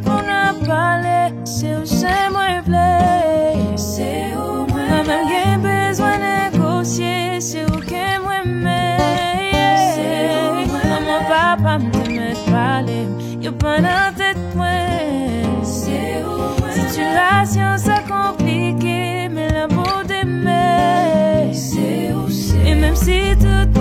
Monde 0.08 0.30
a 0.30 0.54
parlé 0.66 1.34
C'est 1.44 1.76
où 1.76 1.84
seul 1.84 2.30
moi 2.32 2.60
v'là 2.66 3.76
C'est 3.76 4.32
où 4.36 4.66
moi 4.66 5.02
Même 5.06 5.26
j'ai 5.30 5.56
besoin 5.56 6.14
de 6.18 6.56
négocier 6.56 7.40
C'est 7.40 7.64
où 7.64 7.78
que 7.78 8.20
moi 8.22 8.44
m'aime 8.44 8.98
C'est 9.94 10.30
où 10.40 10.68
moi 10.70 10.80
Maman 10.90 11.20
papa 11.28 11.78
me 11.78 12.16
met 12.16 12.34
parler 12.50 13.06
Y'a 13.40 13.52
pas 13.52 13.78
dans 13.80 14.14
tête 14.16 14.36
moi. 14.56 14.66
C'est 15.62 16.22
où 16.24 16.60
moi 16.60 16.70
Situation 16.72 17.76
ça 17.76 17.98
compliqué 18.08 19.28
Mais 19.30 19.48
la 19.50 19.66
beauté 19.68 20.24
mais 20.26 21.52
C'est 21.52 22.12
où 22.12 22.28
c'est? 22.28 22.70
Et 22.70 22.74
même 22.74 22.96
si 22.96 23.36
tout 23.38 23.77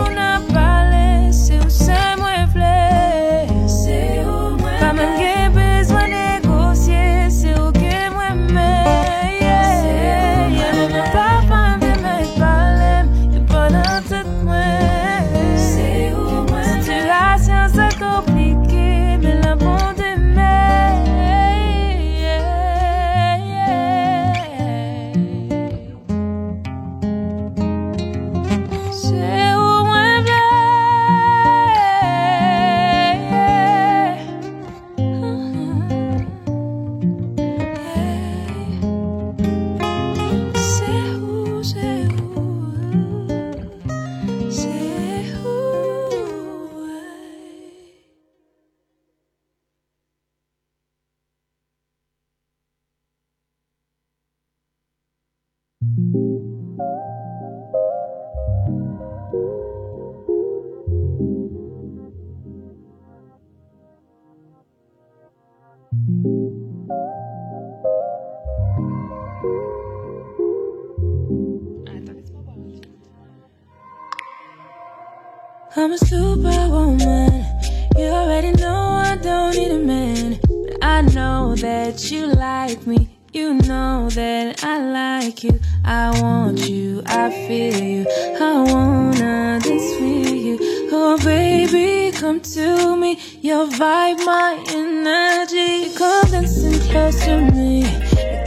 like 85.38 85.54
you. 85.54 85.60
I 85.84 86.22
want 86.22 86.70
you. 86.70 87.02
I 87.06 87.30
feel 87.30 87.84
you. 87.84 88.06
I 88.40 88.64
wanna 88.72 89.60
dance 89.62 90.00
with 90.00 90.32
you. 90.32 90.58
Oh, 90.92 91.18
baby, 91.24 92.16
come 92.18 92.40
to 92.42 92.96
me. 92.96 93.20
Your 93.42 93.68
vibe, 93.68 94.26
my 94.26 94.64
energy. 94.70 95.94
Come 95.96 96.32
dancing 96.32 96.80
close 96.90 97.24
to 97.26 97.52
me. 97.52 97.84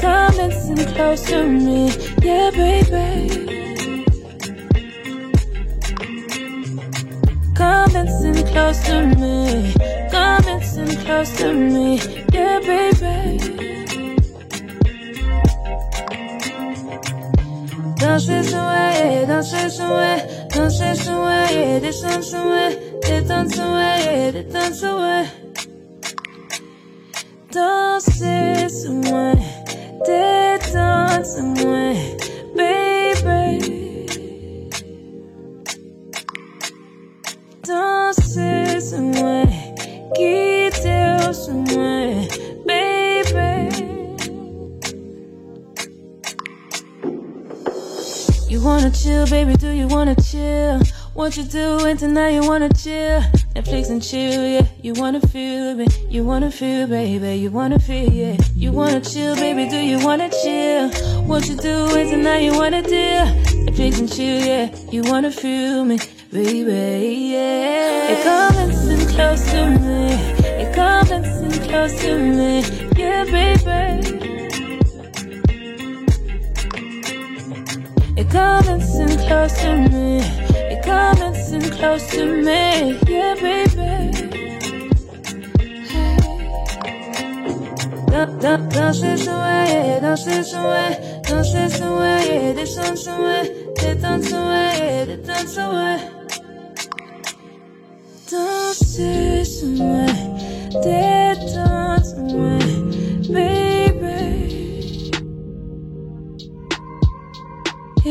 Come 0.01 0.34
dancing 0.34 0.95
close 0.95 1.22
to 1.26 1.47
me. 1.47 1.93
Yeah, 2.22 2.51
baby. 2.51 3.47
Come 7.55 7.91
dancing 7.93 8.47
close 8.47 8.80
to 8.86 9.07
me. 9.07 9.74
Come 10.11 10.43
dancing 10.43 10.97
close 11.05 11.36
to 11.38 11.53
me. 11.53 12.01
Yeah, 12.32 12.61
baby. 12.61 13.79
Danser 18.01 18.42
son 18.42 18.57
way, 18.57 19.26
danser 19.26 19.68
son 19.68 19.90
way, 19.90 20.26
danser 20.55 20.94
son 20.94 21.24
way, 21.26 21.80
descendre 21.80 22.24
son 22.24 22.48
way, 22.48 22.78
détendre 23.03 23.55
son 23.55 23.74
way, 23.74 24.32
détendre 24.32 24.74
son 24.74 24.96
way. 25.03 25.26
Danser 27.53 28.68
son 28.70 29.03
way, 29.03 29.34
détendre 30.07 31.26
son 31.26 31.53
baby, 49.45 49.57
do 49.57 49.70
you 49.70 49.88
wanna 49.88 50.14
chill? 50.16 50.82
What 51.14 51.34
you 51.36 51.45
doing 51.45 51.97
tonight, 51.97 52.30
you 52.30 52.43
wanna 52.43 52.68
chill? 52.74 53.20
Netflix 53.55 53.88
and 53.88 54.03
chill, 54.03 54.45
yeah. 54.47 54.66
You 54.82 54.93
wanna 54.93 55.20
feel 55.20 55.74
me, 55.74 55.86
you 56.11 56.24
wanna 56.24 56.51
feel, 56.51 56.86
baby, 56.86 57.36
you 57.36 57.51
wanna 57.51 57.78
feel, 57.78 58.12
yeah. 58.12 58.36
You 58.55 58.70
wanna 58.72 59.01
chill, 59.01 59.34
baby, 59.36 59.66
do 59.68 59.78
you 59.78 59.99
wanna 60.05 60.28
chill? 60.43 60.91
What 61.24 61.49
you 61.49 61.57
doing 61.57 62.11
tonight, 62.11 62.43
you 62.43 62.53
wanna 62.53 62.82
deal? 62.82 63.26
Netflix 63.64 63.99
and 64.01 64.12
chill, 64.12 64.41
yeah. 64.45 64.76
You 64.91 65.03
wanna 65.05 65.30
feel 65.30 65.84
me, 65.86 65.99
baby, 66.30 67.32
yeah. 67.32 68.11
You 68.11 68.22
come 68.22 68.57
and 68.62 68.74
sit 68.74 69.09
close 69.14 69.43
to 69.53 69.70
me, 69.84 70.03
you 70.61 70.70
come 70.74 71.11
and 71.12 71.24
sit 71.24 71.62
close 71.66 71.99
to 72.03 72.18
me, 72.18 72.61
yeah, 72.95 73.24
baby. 73.24 74.19
You 78.30 78.38
come 78.38 78.68
and 78.68 78.82
sit 78.82 79.18
close 79.26 79.54
to 79.62 79.76
me. 79.90 80.18
You 80.70 80.80
come 80.84 81.20
and 81.20 81.36
sit 81.36 81.72
close 81.72 82.06
to 82.12 82.24
me. 82.26 82.96
Yeah, 83.08 83.34
baby. 83.34 84.28
Da- 88.12 88.26
da- 88.26 88.58
Danser 88.70 89.16
son 89.18 89.34
way, 89.42 89.98
danser 90.00 90.44
son 90.44 90.64
way, 90.64 91.20
danser 91.28 91.68
son 91.70 91.98
way, 91.98 92.54
descendre 92.54 92.96
son 92.98 93.18
way, 93.20 93.44
détendre 93.80 94.24
son 94.24 94.46
way, 94.48 95.06
détendre 95.06 95.48
son 95.48 95.70
way. 95.74 95.98
Danser 98.30 99.44
son 99.44 99.78
way, 99.92 100.14
détendre 100.84 102.04
son 102.04 102.28
way, 102.38 102.59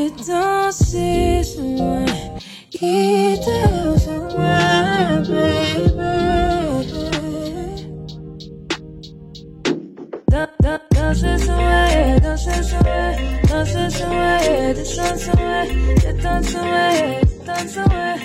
Et 0.02 0.12
danser 0.26 1.43
son 1.43 1.76
way, 1.76 2.06
quitter 2.72 4.00
son 4.06 4.22
way, 4.38 5.20
baby. 5.28 6.12
Da- 10.32 10.50
da- 10.64 10.80
Danser 10.95 11.38
son 11.45 11.58
way, 11.58 12.18
danser 12.24 12.64
son 12.64 12.82
way, 12.86 13.14
danser 13.50 13.89
son 13.97 14.10
way, 14.10 14.74
descendre 14.74 15.20
son 15.26 15.38
way, 15.38 15.68
détendre 16.02 16.47
son 16.47 16.64
way, 16.72 17.20
détendre 17.45 17.70
son 17.76 17.88
way. 17.93 18.18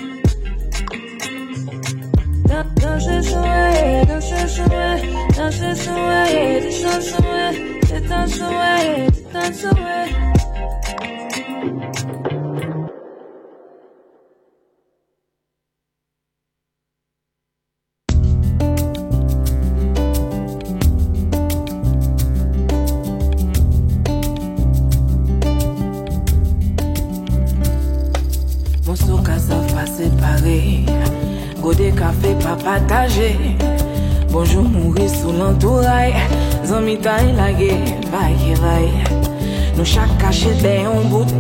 Da- 2.51 2.67
Danser 2.83 3.23
son 3.31 3.43
way, 3.43 4.05
danser 4.07 4.47
son 4.49 4.69
way, 4.71 4.97
danser 5.37 5.75
son 5.75 5.95
way, 6.09 6.61
descendre 6.61 7.03
son 7.03 7.23
way, 7.33 7.53
détendre 7.91 8.29
son 8.39 8.51
way, 8.61 9.09
détendre 9.11 9.55
son 9.61 9.75
way. 9.83 10.34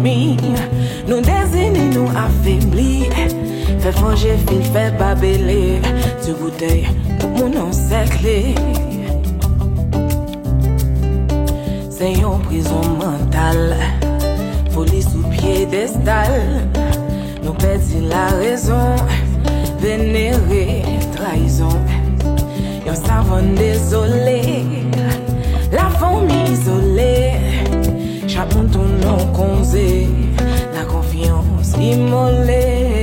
mi. 0.04 0.36
Nou 1.08 1.20
dezini 1.24 1.88
nou 1.94 2.08
afibli 2.18 3.08
Fè 3.84 3.92
fanje 3.98 4.36
fin 4.46 4.62
fè 4.72 4.84
babele. 4.98 5.80
Ti 6.24 6.36
goutey 6.38 6.84
moun 7.36 7.56
ansekle. 7.60 8.36
Se 11.96 12.12
yon 12.20 12.44
prizon 12.46 12.96
mental. 13.00 13.76
Foli 14.74 15.02
sou 15.04 15.22
pye 15.34 15.64
destal 15.72 16.32
Nou 17.44 17.56
pedi 17.60 18.04
la 18.08 18.26
rezon. 18.40 19.04
Venere 19.84 20.64
traizon. 21.16 21.80
Yon 22.84 22.96
savon 22.96 23.54
dezolé 23.56 24.40
La 25.72 25.88
fon 25.98 26.26
mi 26.28 26.42
izolé 26.52 27.23
Chak 28.34 28.50
moun 28.50 28.66
tou 28.74 28.82
nou 28.98 29.28
konze 29.36 29.84
La 30.74 30.82
konfiyans 30.90 31.70
imole. 31.78 32.93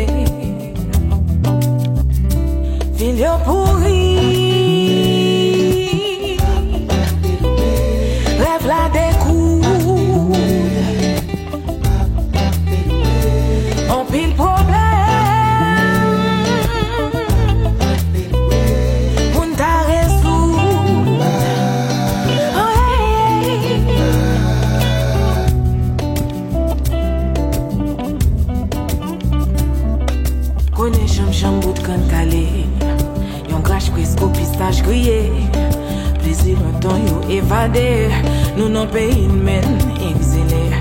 invade 37.51 38.11
Nou 38.57 38.69
nan 38.69 38.87
peyi 38.91 39.27
men 39.27 39.65
exile 39.99 40.71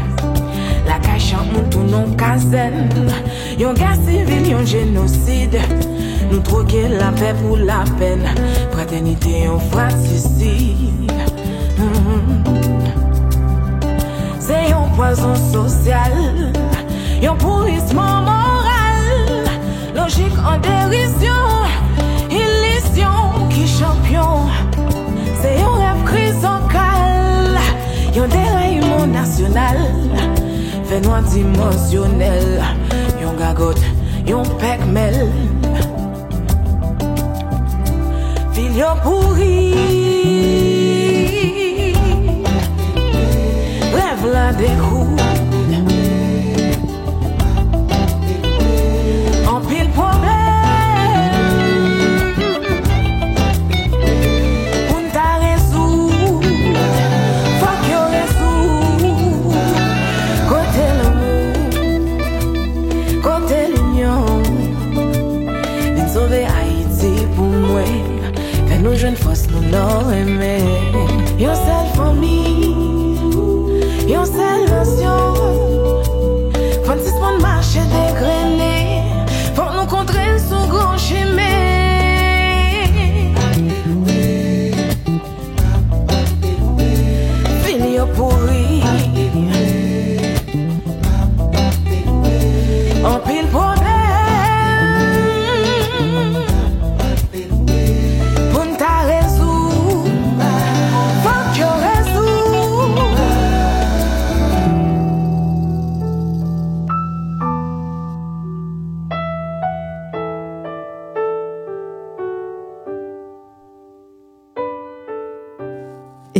Lakay 0.86 1.18
chan 1.18 1.46
moun 1.52 1.70
tou 1.70 1.82
nan 1.82 2.14
kazen 2.16 2.90
Yon 3.58 3.74
gas 3.74 3.98
sivil, 4.06 4.46
yon 4.50 4.66
genoside 4.66 5.62
Nou 6.30 6.40
troke 6.46 6.86
la 6.94 7.10
pe 7.18 7.32
pou 7.40 7.58
la 7.58 7.82
pen 7.98 8.22
Fraternite 8.70 9.34
yon 9.46 9.60
fratricide. 9.72 11.18
Mm 11.78 11.92
-hmm. 12.04 12.28
Se 14.38 14.62
yon 14.70 14.94
poison 14.96 15.36
sosyal 15.52 16.16
Yon 17.20 17.36
pourisman 17.38 18.24
moral. 18.24 19.46
Logik 19.94 20.38
an 20.38 20.62
derisyon 20.62 21.66
Ilisyon 22.30 23.48
ki 23.50 23.66
champyon 23.66 24.69
lokal 26.70 27.58
Yon 28.14 28.28
derayman 28.30 29.12
nasyonal 29.12 29.78
Fè 30.88 31.00
noan 31.00 31.24
dimensyonel 31.30 32.62
Yon 33.20 33.36
gagot, 33.38 33.78
yon 34.26 34.46
pekmel. 34.58 35.28
Fil 38.52 38.76
yo 38.76 38.94
pouri 39.04 39.74
Rev 43.94 44.24
la 44.32 44.50
dekou 44.58 45.29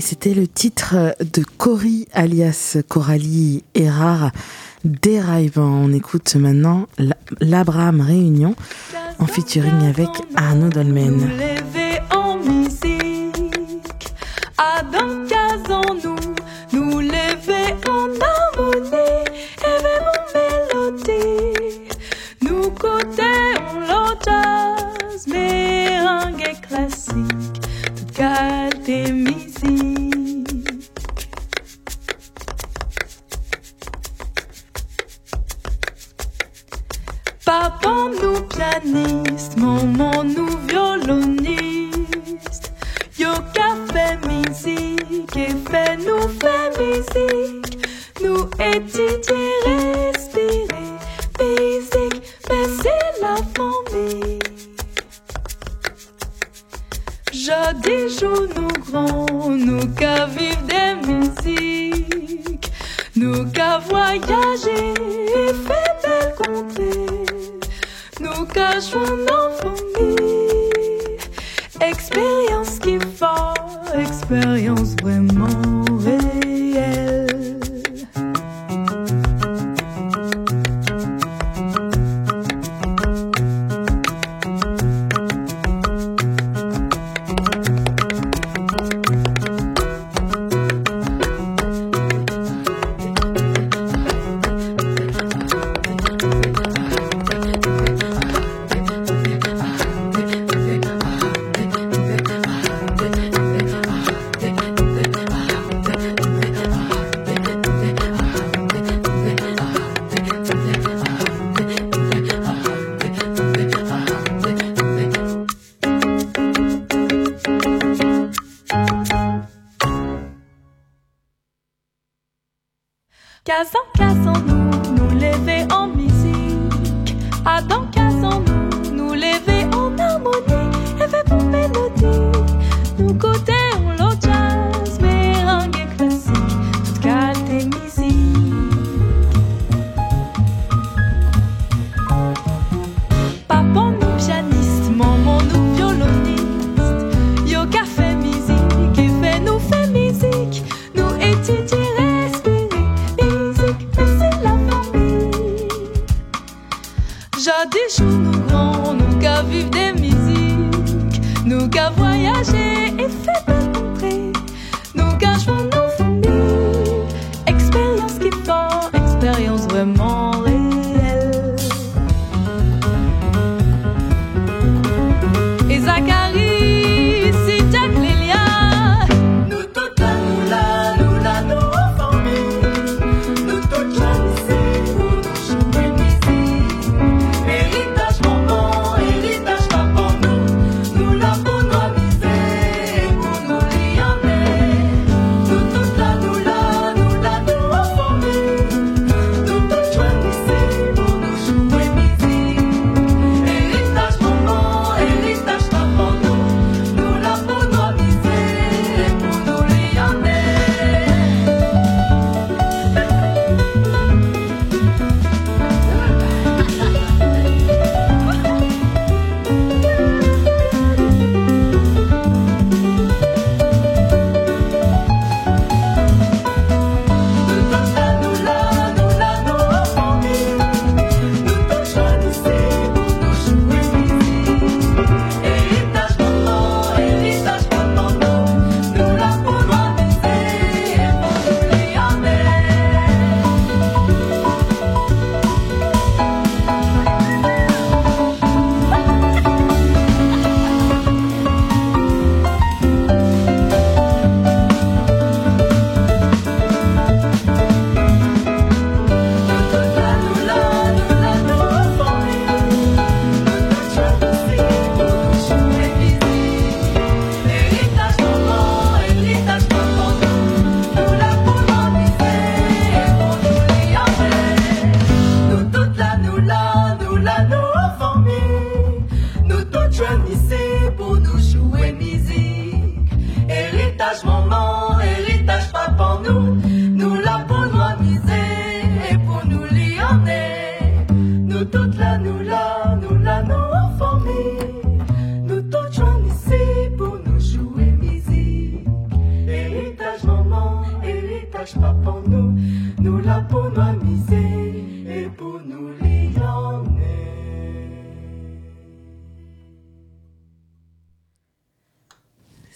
Et 0.01 0.03
c'était 0.03 0.33
le 0.33 0.49
titre 0.49 1.15
de 1.21 1.45
Cory 1.59 2.09
alias 2.15 2.79
Coralie 2.89 3.65
Erard, 3.75 4.31
Déraillement. 4.83 5.83
On 5.85 5.93
écoute 5.93 6.37
maintenant 6.37 6.87
La- 6.97 7.19
l'Abraham 7.43 8.01
Réunion 8.01 8.55
en 9.19 9.27
featuring 9.27 9.83
avec 9.87 10.09
Arnaud 10.37 10.71
Dolmen. 10.71 11.29
Nous 38.23 38.41
pianiste, 38.43 39.57
maman 39.57 40.25
nous 40.25 40.57
violoniste. 40.69 42.73
Yo 43.19 43.29
qu'a 43.55 43.77
fait 43.93 44.19
musique 44.27 45.37
et 45.37 45.55
fait 45.71 45.97
nous 45.99 46.29
fait 46.41 46.71
musique. 46.79 47.87
Nous 48.23 48.45
étudier, 48.59 49.51
respirer, 49.65 50.91
musique, 51.41 52.23
mais 52.49 52.67
c'est 52.83 53.13
la 53.21 53.37
famille. 53.55 54.39
Jodi 57.33 57.99
jour 58.19 58.43
nous 58.57 58.75
grands, 58.91 59.51
nous 59.51 59.87
qu'à 59.95 60.27
vivre 60.27 60.63
des 60.67 60.95
musiques. 61.07 62.71
Nous 63.17 63.45
qu'à 63.53 63.79
voyager 63.79 64.95
et 64.95 65.55
faire 65.67 65.97
belle 66.03 66.35
contrée. 66.37 67.07
Nous 68.21 68.45
en 69.33 69.51
famille. 69.57 70.17
Expérience 71.81 72.79
qui 72.79 72.99
fort, 73.17 73.55
expérience 73.95 74.95
vraiment 75.03 75.80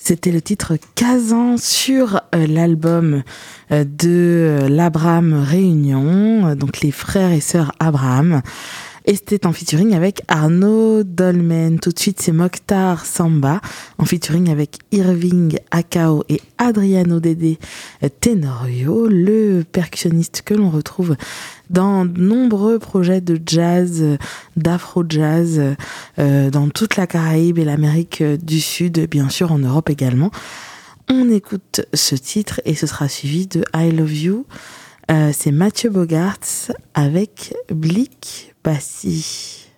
C'était 0.06 0.32
le 0.32 0.42
titre 0.42 0.76
Kazan 0.96 1.56
sur 1.56 2.20
euh, 2.34 2.46
l'album 2.46 3.22
euh, 3.72 3.84
de 3.84 4.10
euh, 4.10 4.68
l'Abraham 4.68 5.32
Réunion, 5.32 6.54
donc 6.56 6.82
les 6.82 6.90
frères 6.90 7.32
et 7.32 7.40
sœurs 7.40 7.72
Abraham. 7.80 8.42
Et 9.06 9.16
c'était 9.16 9.46
en 9.46 9.52
featuring 9.52 9.94
avec 9.94 10.22
Arnaud 10.28 11.02
Dolmen. 11.02 11.78
Tout 11.78 11.90
de 11.90 11.98
suite, 11.98 12.22
c'est 12.22 12.32
Mokhtar 12.32 13.04
Samba 13.04 13.60
en 13.98 14.06
featuring 14.06 14.50
avec 14.50 14.78
Irving 14.92 15.58
Akao 15.70 16.24
et 16.30 16.40
Adriano 16.56 17.20
Dede 17.20 17.58
euh, 18.02 18.08
Tenorio, 18.20 19.06
le 19.06 19.62
percussionniste 19.70 20.40
que 20.42 20.54
l'on 20.54 20.70
retrouve 20.70 21.16
dans 21.68 22.06
de 22.06 22.18
nombreux 22.18 22.78
projets 22.78 23.20
de 23.20 23.38
jazz, 23.44 24.02
d'afro-jazz, 24.56 25.60
euh, 26.18 26.50
dans 26.50 26.70
toute 26.70 26.96
la 26.96 27.06
Caraïbe 27.06 27.58
et 27.58 27.64
l'Amérique 27.64 28.22
du 28.22 28.60
Sud, 28.60 29.06
bien 29.10 29.28
sûr 29.28 29.52
en 29.52 29.58
Europe 29.58 29.90
également. 29.90 30.30
On 31.10 31.30
écoute 31.30 31.82
ce 31.92 32.14
titre 32.14 32.62
et 32.64 32.74
ce 32.74 32.86
sera 32.86 33.08
suivi 33.08 33.46
de 33.46 33.64
I 33.76 33.90
Love 33.90 34.14
You. 34.14 34.46
Euh, 35.10 35.32
c'est 35.36 35.52
Mathieu 35.52 35.90
Bogarts 35.90 36.72
avec 36.94 37.54
Blick 37.70 38.53
Bassi. 38.64 39.68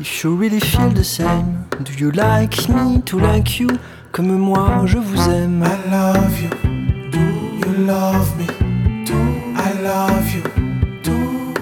If 0.00 0.22
you 0.24 0.34
really 0.34 0.60
feel 0.60 0.90
the 0.90 1.04
same. 1.04 1.64
Do 1.82 1.92
you 1.92 2.10
like 2.12 2.68
me 2.68 3.00
to 3.02 3.18
like 3.18 3.58
you, 3.60 3.68
comme 4.12 4.36
moi 4.38 4.86
je 4.86 4.98
vous 4.98 5.28
aime. 5.30 5.62
I 5.62 5.76
love 5.90 6.40
you, 6.40 6.50
do 7.10 7.20
you 7.60 7.86
love 7.86 8.36
me? 8.38 8.46
Do 9.04 9.14
I 9.56 9.72
love 9.82 10.28
you? 10.34 10.42
Do 11.02 11.54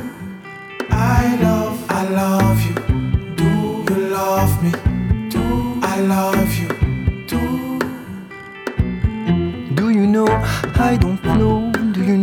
I 0.91 1.37
love, 1.43 1.79
I 1.89 2.05
love 2.09 2.61
you? 2.67 2.75
Do 3.37 3.45
you 3.91 4.09
love 4.11 4.63
me? 4.63 4.73
Do 5.31 5.43
I 5.83 6.01
love 6.01 6.55
you? 6.61 6.69
Do 7.29 7.39
Do 9.75 9.91
you 9.91 10.07
know, 10.07 10.29
I 10.77 10.97
don't 10.97 11.23
know. 11.25 11.64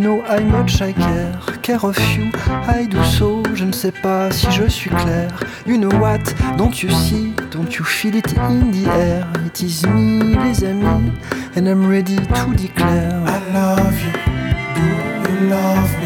Know 0.02 0.22
how 0.22 0.40
much 0.40 0.82
I 0.82 0.94
care? 0.94 1.40
Care 1.62 1.80
of 1.84 1.96
you, 2.18 2.32
I 2.68 2.88
do 2.88 3.04
so. 3.04 3.44
Je 3.54 3.66
ne 3.66 3.72
sais 3.72 3.92
pas 3.92 4.32
si 4.32 4.50
je 4.50 4.68
suis 4.68 4.90
clair. 4.90 5.30
You 5.68 5.78
know 5.78 5.92
what? 6.00 6.34
Don't 6.58 6.82
you 6.82 6.90
see? 6.90 7.36
Don't 7.52 7.72
you 7.78 7.86
feel 7.86 8.16
it 8.16 8.34
in 8.34 8.72
the 8.72 8.90
air? 8.90 9.28
It 9.46 9.62
is 9.62 9.86
me, 9.86 10.34
les 10.34 10.64
amis, 10.64 11.12
and 11.56 11.68
I'm 11.68 11.88
ready 11.88 12.16
to 12.16 12.54
declare. 12.56 13.22
I 13.28 13.40
love 13.54 14.02
you, 14.02 14.12
you 15.30 15.50
love 15.52 15.92
me? 16.00 16.01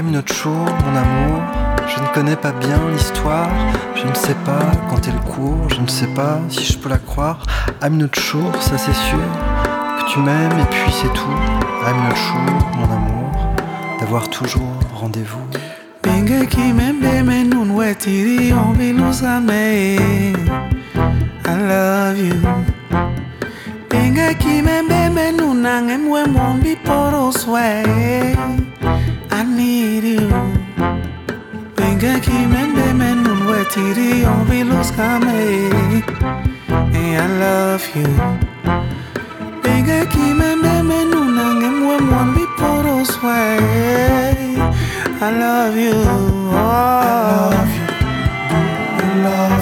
Time, 0.00 0.12
notre 0.12 0.32
show, 0.32 0.48
mon 0.48 0.96
amour. 0.96 1.42
Je 1.86 2.00
ne 2.00 2.06
connais 2.14 2.36
pas 2.36 2.52
bien 2.52 2.78
l'histoire, 2.90 3.50
je 3.94 4.06
ne 4.06 4.14
sais 4.14 4.36
pas 4.46 4.70
quand 4.88 5.06
elle 5.06 5.20
court, 5.30 5.68
je 5.68 5.80
ne 5.80 5.88
sais 5.88 6.06
pas 6.06 6.38
si 6.48 6.64
je 6.64 6.78
peux 6.78 6.88
la 6.88 6.96
croire. 6.96 7.44
I'm 7.82 7.98
not 7.98 8.14
sure, 8.14 8.54
ça 8.62 8.78
c'est 8.78 8.94
sûr, 8.94 9.18
que 9.98 10.10
tu 10.10 10.20
m'aimes 10.20 10.58
et 10.58 10.64
puis 10.70 10.90
c'est 10.90 11.12
tout. 11.12 11.36
I'm 11.86 12.02
not 12.08 12.16
sure, 12.16 12.38
mon 12.78 12.84
amour, 12.84 13.54
d'avoir 14.00 14.30
toujours 14.30 14.72
rendez-vous. 14.94 15.46
I 21.44 21.56
love 21.56 22.18
you 22.18 22.70
I 29.40 29.44
need 29.44 30.04
you 30.04 30.28
Venga 31.74 32.16
aquí, 32.16 32.46
méndeme 32.46 33.12
en 33.12 33.26
un 33.26 33.46
wetirio 33.46 34.30
Vilúzcame 34.50 35.70
And 36.68 36.94
I 36.94 37.26
love 37.40 37.84
you? 37.94 38.10
Venga 39.62 40.02
aquí, 40.02 40.34
méndeme 40.34 41.02
en 41.02 41.14
un 41.14 41.38
angem 41.38 41.78
poros 42.58 43.18
I 45.22 45.30
love 45.38 45.76
you. 45.76 45.92
Oh. 46.52 46.60
I 46.60 47.56
love 47.56 47.72
you. 47.76 47.86
I 48.98 49.22
love 49.24 49.52
you. 49.52 49.59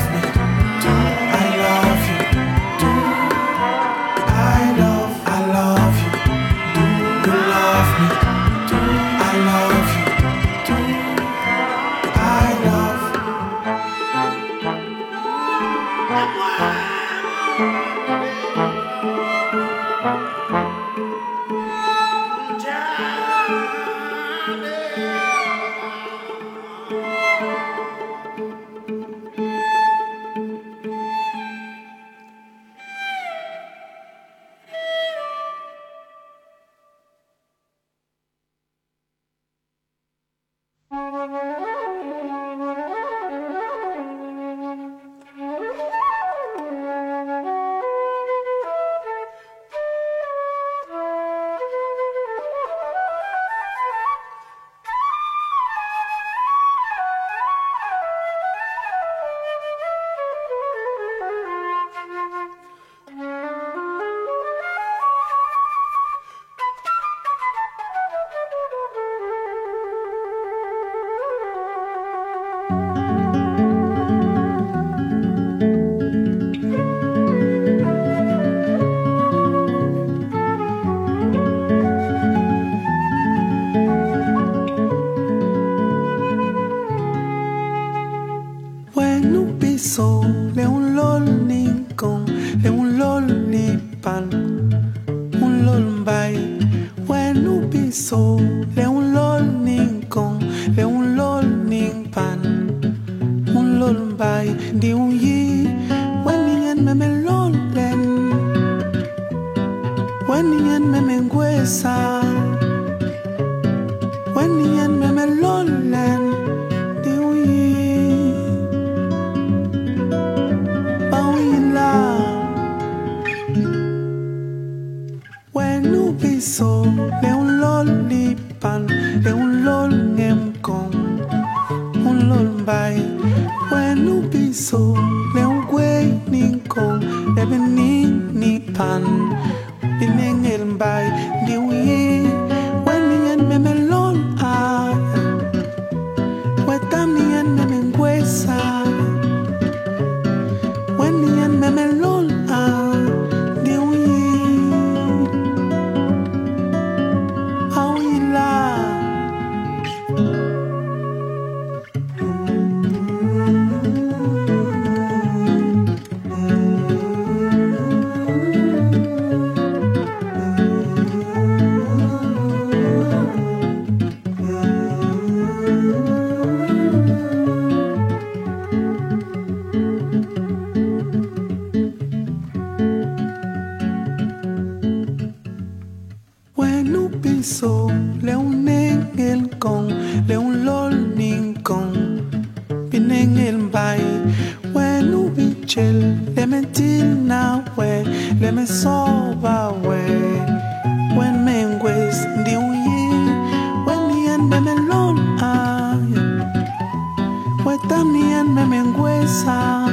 también 207.89 208.55
me 208.55 208.65
mengüeza, 208.67 209.87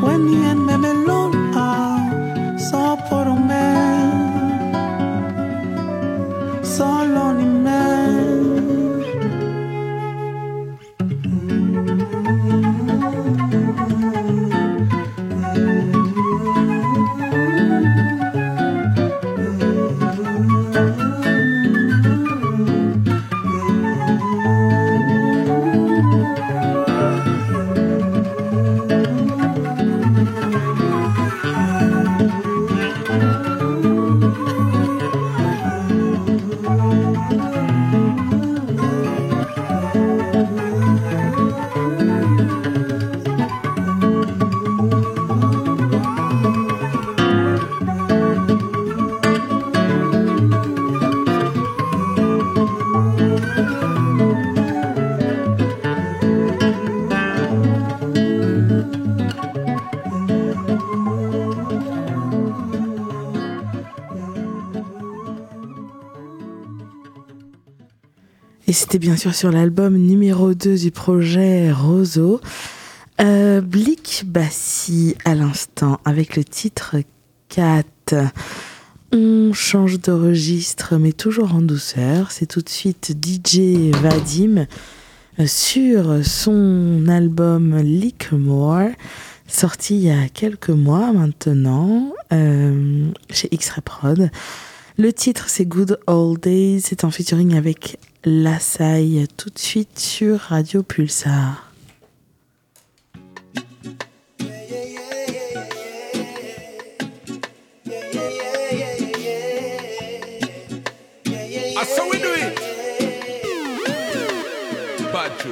buen 0.00 0.26
bien 0.26 0.64
me 0.64 0.78
melón. 0.78 1.19
Et 68.70 68.72
c'était 68.72 69.00
bien 69.00 69.16
sûr 69.16 69.34
sur 69.34 69.50
l'album 69.50 69.96
numéro 69.96 70.54
2 70.54 70.76
du 70.76 70.92
projet 70.92 71.72
Roseau. 71.72 72.40
Euh, 73.20 73.60
Blick 73.60 74.22
Bassi 74.24 75.16
à 75.24 75.34
l'instant 75.34 75.98
avec 76.04 76.36
le 76.36 76.44
titre 76.44 76.94
4. 77.48 78.14
On 79.10 79.52
change 79.52 80.00
de 80.00 80.12
registre 80.12 80.98
mais 80.98 81.10
toujours 81.10 81.52
en 81.52 81.62
douceur. 81.62 82.30
C'est 82.30 82.46
tout 82.46 82.60
de 82.60 82.68
suite 82.68 83.16
DJ 83.20 83.90
Vadim 83.90 84.66
euh, 85.40 85.46
sur 85.48 86.24
son 86.24 87.08
album 87.08 87.76
Lickmore 87.76 88.90
sorti 89.48 89.96
il 89.96 90.02
y 90.02 90.10
a 90.12 90.28
quelques 90.28 90.70
mois 90.70 91.12
maintenant 91.12 92.14
euh, 92.32 93.10
chez 93.30 93.48
X-Ray 93.50 93.82
Prod. 93.84 94.30
Le 94.96 95.12
titre 95.12 95.46
c'est 95.48 95.66
Good 95.66 95.98
Old 96.06 96.40
Days, 96.40 96.82
c'est 96.82 97.02
en 97.02 97.10
featuring 97.10 97.56
avec 97.56 97.98
Lassaille 98.24 99.26
tout 99.36 99.50
de 99.50 99.58
suite 99.58 99.98
sur 99.98 100.38
Radio 100.38 100.82
Pulsar. 100.82 101.66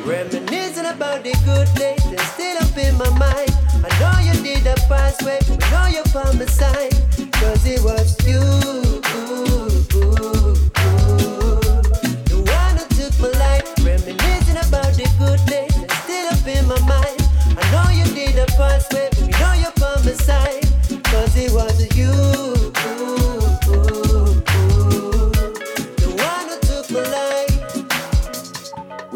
Reminiscing 0.04 0.86
about 0.86 1.22
the 1.22 1.32
good 1.44 1.68
days 1.74 2.02
still 2.32 2.56
up 2.58 2.76
in 2.76 2.96
my 2.96 3.10
mind. 3.18 3.50
I 3.84 3.88
know 4.00 4.18
you 4.20 4.38
know 5.70 5.86
you 5.86 6.02
found 6.04 6.38
the 6.38 6.48
sign. 6.48 6.90
Cause 7.32 7.66
it 7.66 7.82
was 7.82 8.16
you. 8.26 9.07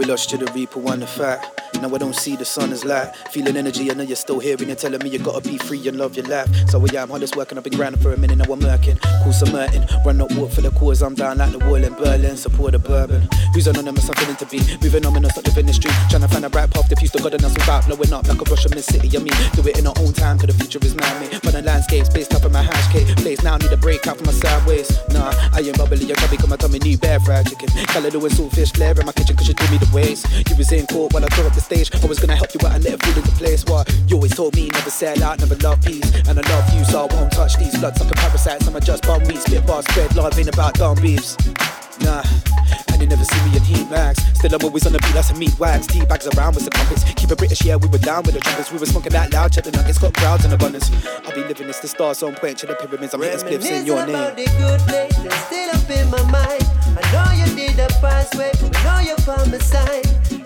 We 0.02 0.08
lost 0.08 0.30
to 0.30 0.36
the 0.36 0.50
reaper, 0.50 0.80
one 0.80 0.98
the 0.98 1.06
fact. 1.06 1.72
Now 1.82 1.92
I 1.92 1.98
don't 1.98 2.14
see 2.14 2.36
the 2.36 2.44
sun 2.44 2.70
as 2.70 2.84
light. 2.84 3.12
Feeling 3.32 3.56
energy, 3.56 3.90
I 3.90 3.94
know 3.94 4.04
you're 4.04 4.14
still 4.14 4.38
here 4.38 4.54
and 4.56 4.68
you're 4.68 4.76
telling 4.76 5.02
me 5.02 5.10
you 5.10 5.18
gotta 5.18 5.40
be 5.40 5.59
free 5.59 5.88
and 5.88 5.98
love 5.98 6.14
your 6.14 6.26
life. 6.26 6.48
So 6.70 6.78
yeah, 6.92 7.02
I'm 7.02 7.10
hardest 7.10 7.34
working, 7.34 7.59
I've 7.59 7.64
been 7.64 7.72
grinding 7.72 8.00
for 8.00 8.12
a 8.12 8.16
minute, 8.16 8.38
now 8.38 8.52
I'm 8.52 8.60
working. 8.60 8.98
Cool 9.24 9.32
some 9.32 9.48
hurting, 9.48 9.84
run 10.06 10.20
up 10.20 10.30
walk 10.36 10.52
for 10.52 10.60
the 10.60 10.70
cause, 10.70 11.02
I'm 11.02 11.16
down 11.16 11.38
like 11.38 11.50
the 11.50 11.59
wall 11.59 11.82
in 11.82 11.92
Berlin, 11.94 12.36
support 12.36 12.72
the 12.72 12.78
bourbon. 12.78 13.28
Who's 13.52 13.66
anonymous, 13.66 14.09
I'm 14.09 14.14
feeling 14.14 14.36
to 14.36 14.46
be. 14.46 14.60
Moving 14.80 15.04
ominous, 15.04 15.34
not 15.34 15.44
living 15.44 15.66
the 15.66 15.74
street. 15.74 15.94
Trying 16.09 16.22
to 16.22 16.28
find 16.28 16.44
a 16.44 16.48
right 16.50 16.70
path, 16.70 16.88
the 16.88 16.94
future 16.94 17.18
God 17.18 17.34
and 17.34 17.44
us 17.44 17.52
without 17.52 17.84
blowing 17.86 18.12
up 18.12 18.28
like 18.28 18.40
a 18.40 18.44
the 18.44 18.82
city. 18.82 19.10
I 19.10 19.18
mean, 19.18 19.34
do 19.59 19.66
it 19.66 19.78
in 19.78 19.86
our 19.88 19.94
own 19.98 20.12
time, 20.12 20.38
cause 20.38 20.54
the 20.54 20.54
future 20.54 20.78
is 20.86 20.94
now 20.94 21.10
me. 21.18 21.26
But 21.42 21.52
the 21.52 21.62
landscape's 21.62 22.09
based 22.09 22.32
up 22.32 22.44
in 22.44 22.52
my 22.52 22.62
hash 22.62 22.92
cake. 22.92 23.09
Place 23.16 23.42
now, 23.42 23.56
need 23.56 23.72
a 23.72 23.76
break 23.76 24.06
out 24.06 24.18
from 24.18 24.26
my 24.26 24.32
sideways. 24.32 24.86
Nah, 25.10 25.34
I 25.50 25.66
ain't 25.66 25.76
bubbly, 25.76 26.06
I'm 26.06 26.14
chubby, 26.14 26.36
come 26.36 26.52
I 26.52 26.56
tummy, 26.56 26.78
new 26.78 26.96
bear 26.96 27.18
fried 27.18 27.50
chicken. 27.50 27.68
Callaloo 27.90 28.22
and 28.22 28.32
saltfish 28.32 28.70
flare 28.70 28.94
in 28.94 29.04
my 29.04 29.12
kitchen, 29.12 29.34
cause 29.34 29.48
you 29.48 29.54
told 29.54 29.70
me 29.72 29.78
the 29.78 29.90
ways. 29.90 30.22
You 30.48 30.54
was 30.54 30.70
in 30.70 30.86
court 30.86 31.12
while 31.12 31.24
I 31.24 31.28
tore 31.34 31.46
up 31.46 31.54
the 31.54 31.60
stage. 31.73 32.03
I 32.03 32.07
was 32.07 32.19
gonna 32.19 32.36
help 32.36 32.53
you 32.55 32.61
out 32.66 32.74
and 32.74 32.85
let 32.85 32.94
it 32.94 33.03
fall 33.03 33.16
into 33.16 33.32
place. 33.32 33.65
What 33.65 33.89
you 34.09 34.16
always 34.16 34.35
told 34.35 34.55
me, 34.55 34.69
never 34.69 34.90
sell 34.90 35.23
out, 35.23 35.40
never 35.40 35.57
love 35.57 35.81
peace. 35.82 36.09
And 36.28 36.39
I 36.39 36.43
love 36.49 36.74
you, 36.74 36.85
so 36.85 37.07
I 37.07 37.15
won't 37.15 37.32
touch 37.32 37.57
these 37.57 37.77
blood 37.78 37.97
sucking 37.97 38.16
parasites. 38.16 38.66
I'm 38.66 38.77
a 38.77 38.81
just 38.81 39.03
bum 39.05 39.23
weed, 39.24 39.39
spit 39.39 39.66
bars, 39.66 39.86
spread 39.86 40.15
love, 40.16 40.39
ain't 40.39 40.49
about 40.49 40.74
dumb 40.74 41.01
beefs. 41.01 41.36
Nah, 42.01 42.23
and 42.90 43.01
you 43.01 43.07
never 43.07 43.24
see 43.24 43.40
me 43.49 43.57
in 43.57 43.62
heat 43.62 43.89
max. 43.90 44.23
Still, 44.39 44.55
I'm 44.55 44.65
always 44.65 44.86
on 44.86 44.93
the 44.93 44.99
beat, 44.99 45.15
that's 45.15 45.31
a 45.31 45.35
meat 45.35 45.59
wax. 45.59 45.86
Tea 45.86 46.05
bags 46.05 46.27
around 46.27 46.55
with 46.55 46.65
the 46.65 46.70
compass. 46.70 47.05
Keep 47.05 47.31
it 47.31 47.39
British, 47.39 47.65
yeah, 47.65 47.77
we 47.77 47.89
were 47.89 47.99
down 47.99 48.23
with 48.24 48.35
the 48.35 48.40
trumpets. 48.40 48.73
We 48.73 48.78
were 48.78 48.86
smoking 48.86 49.12
that 49.12 49.32
loud, 49.32 49.53
check 49.53 49.65
the 49.65 49.73
nuggets, 49.73 49.99
got 49.99 50.15
crowds 50.15 50.44
in 50.44 50.53
abundance. 50.53 50.90
I'll 51.24 51.35
be 51.35 51.44
living 51.44 51.66
this, 51.66 51.78
the 51.81 51.89
stars 51.89 52.23
on 52.23 52.35
point, 52.35 52.59
check 52.59 52.70
the 52.70 52.77
pyramids, 52.77 53.15
I'm 53.15 53.23
hitting 53.23 53.40
spliffs 53.40 53.70
in 53.70 53.86
your 53.86 54.05
name. 54.07 54.16
about 54.16 54.36
the 54.36 54.47
good 54.59 54.81
days 54.89 55.12
still 55.47 55.70
up 55.70 55.90
in 55.90 56.11
my 56.11 56.23
mind. 56.31 56.65
I 56.99 57.03
know 57.12 57.28
you 57.32 57.73
the 57.74 57.89
past 58.01 58.35
way, 58.36 58.51
I 58.61 58.85
know 58.85 59.09
you 59.09 59.16
found 59.24 59.51
the 59.51 59.61
sign. 59.61 60.03
Cause 60.03 60.03
it 60.03 60.03
was 60.03 60.03
you. 60.03 60.03
The 60.03 60.03
one 60.03 60.03
my 60.03 60.12
life. 60.12 60.22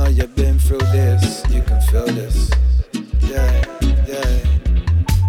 Know 0.00 0.08
you've 0.08 0.34
been 0.34 0.58
through 0.58 0.86
this, 0.96 1.44
you 1.50 1.60
can 1.60 1.78
feel 1.82 2.06
this. 2.06 2.50
Yeah, 3.20 3.52
yeah. 4.08 4.38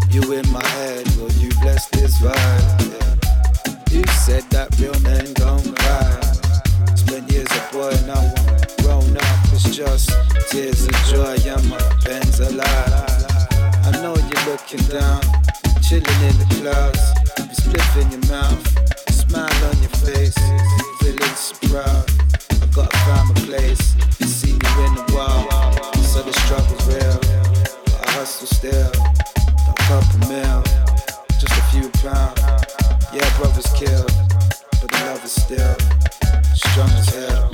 You 0.10 0.31
in 0.31 0.49
my 0.49 0.65
head, 0.65 1.06
will 1.18 1.31
you 1.34 1.49
bless 1.60 1.89
this 1.89 2.18
vibe? 2.22 2.80
Yeah. 2.88 3.91
You 3.91 4.07
said 4.23 4.43
that 4.52 4.69
real 4.80 4.98
men 5.02 5.34
don't 5.34 5.76
cry. 5.77 6.95
Spent 6.95 7.30
years 7.34 7.52
a 7.52 7.73
boy, 7.73 7.91
now 8.07 8.23
I'm 8.23 8.61
grown 8.81 9.18
up. 9.18 9.39
It's 9.52 9.76
just 9.76 10.10
tears 10.49 10.88
of 10.88 10.95
joy, 11.11 11.35
and 11.52 11.69
my 11.69 11.77
pen's 12.06 12.39
alive. 12.39 13.27
I 13.84 13.91
know 14.02 14.15
you're 14.15 14.45
looking 14.48 14.88
down, 14.88 15.22
chilling 15.84 16.22
in 16.30 16.35
the 16.39 16.48
clouds. 16.61 17.03
You 17.39 17.56
spliff 17.60 18.02
in 18.02 18.11
your 18.11 18.26
mouth, 18.31 18.64
smile 19.11 19.65
on 19.68 19.77
your 19.84 19.95
face, 19.99 20.38
feeling 21.02 21.69
proud. 21.69 22.20
I 22.72 22.73
gotta 22.73 22.98
find 22.99 23.27
my 23.27 23.35
place, 23.48 23.95
see 24.26 24.53
me 24.53 24.85
in 24.85 24.95
the 24.95 25.03
wild. 25.14 25.84
So 25.95 26.22
the 26.22 26.31
struggle's 26.31 26.88
real, 26.88 27.19
but 27.84 28.07
I 28.07 28.11
hustle 28.11 28.48
still. 28.48 28.91
A 29.68 29.73
couple 29.89 30.19
mil, 30.30 30.64
just 31.38 31.52
a 31.52 31.64
few 31.72 31.89
pounds. 31.99 32.39
Yeah, 33.11 33.27
brothers 33.38 33.68
killed, 33.76 34.11
but 34.80 34.89
the 34.89 35.03
love 35.06 35.23
is 35.26 35.34
still 35.34 35.76
strong 36.56 36.89
as 36.91 37.10
hell. 37.10 37.52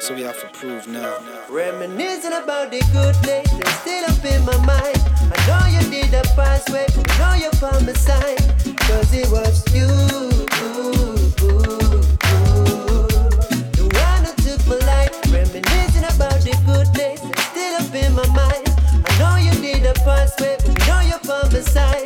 So 0.00 0.14
we 0.14 0.22
have 0.22 0.40
to 0.40 0.48
prove 0.58 0.88
now. 0.88 1.18
Reminiscing 1.48 2.32
about 2.32 2.72
the 2.72 2.80
good 2.92 3.14
days 3.22 3.46
that's 3.58 3.74
still 3.82 4.04
up 4.10 4.24
in 4.24 4.44
my 4.44 4.56
mind. 4.66 4.98
I 5.30 5.38
know 5.46 5.66
you 5.70 5.88
did 5.88 6.10
the 6.10 6.24
way, 6.72 6.86
I 7.06 7.18
know 7.18 7.34
you 7.44 7.50
the 7.86 7.94
sign. 7.94 8.36
Cause 8.88 9.14
it 9.14 9.30
was 9.30 9.62
you. 9.72 11.17
You 19.98 20.04
did 20.04 20.04
the 20.04 20.10
past 20.10 20.40
way, 20.40 20.56
but 20.64 20.82
I 20.82 20.86
know 20.86 21.00
you 21.08 21.18
found 21.18 21.52
the 21.52 21.62
sign. 21.62 21.97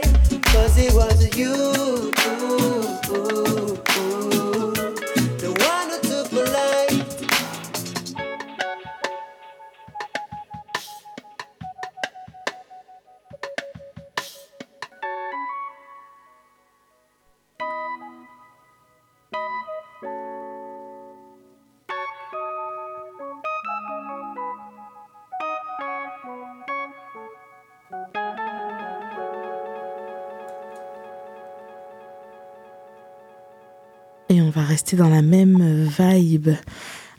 Va 34.53 34.63
rester 34.63 34.97
dans 34.97 35.09
la 35.09 35.23
même 35.23 35.89
vibe 35.99 36.51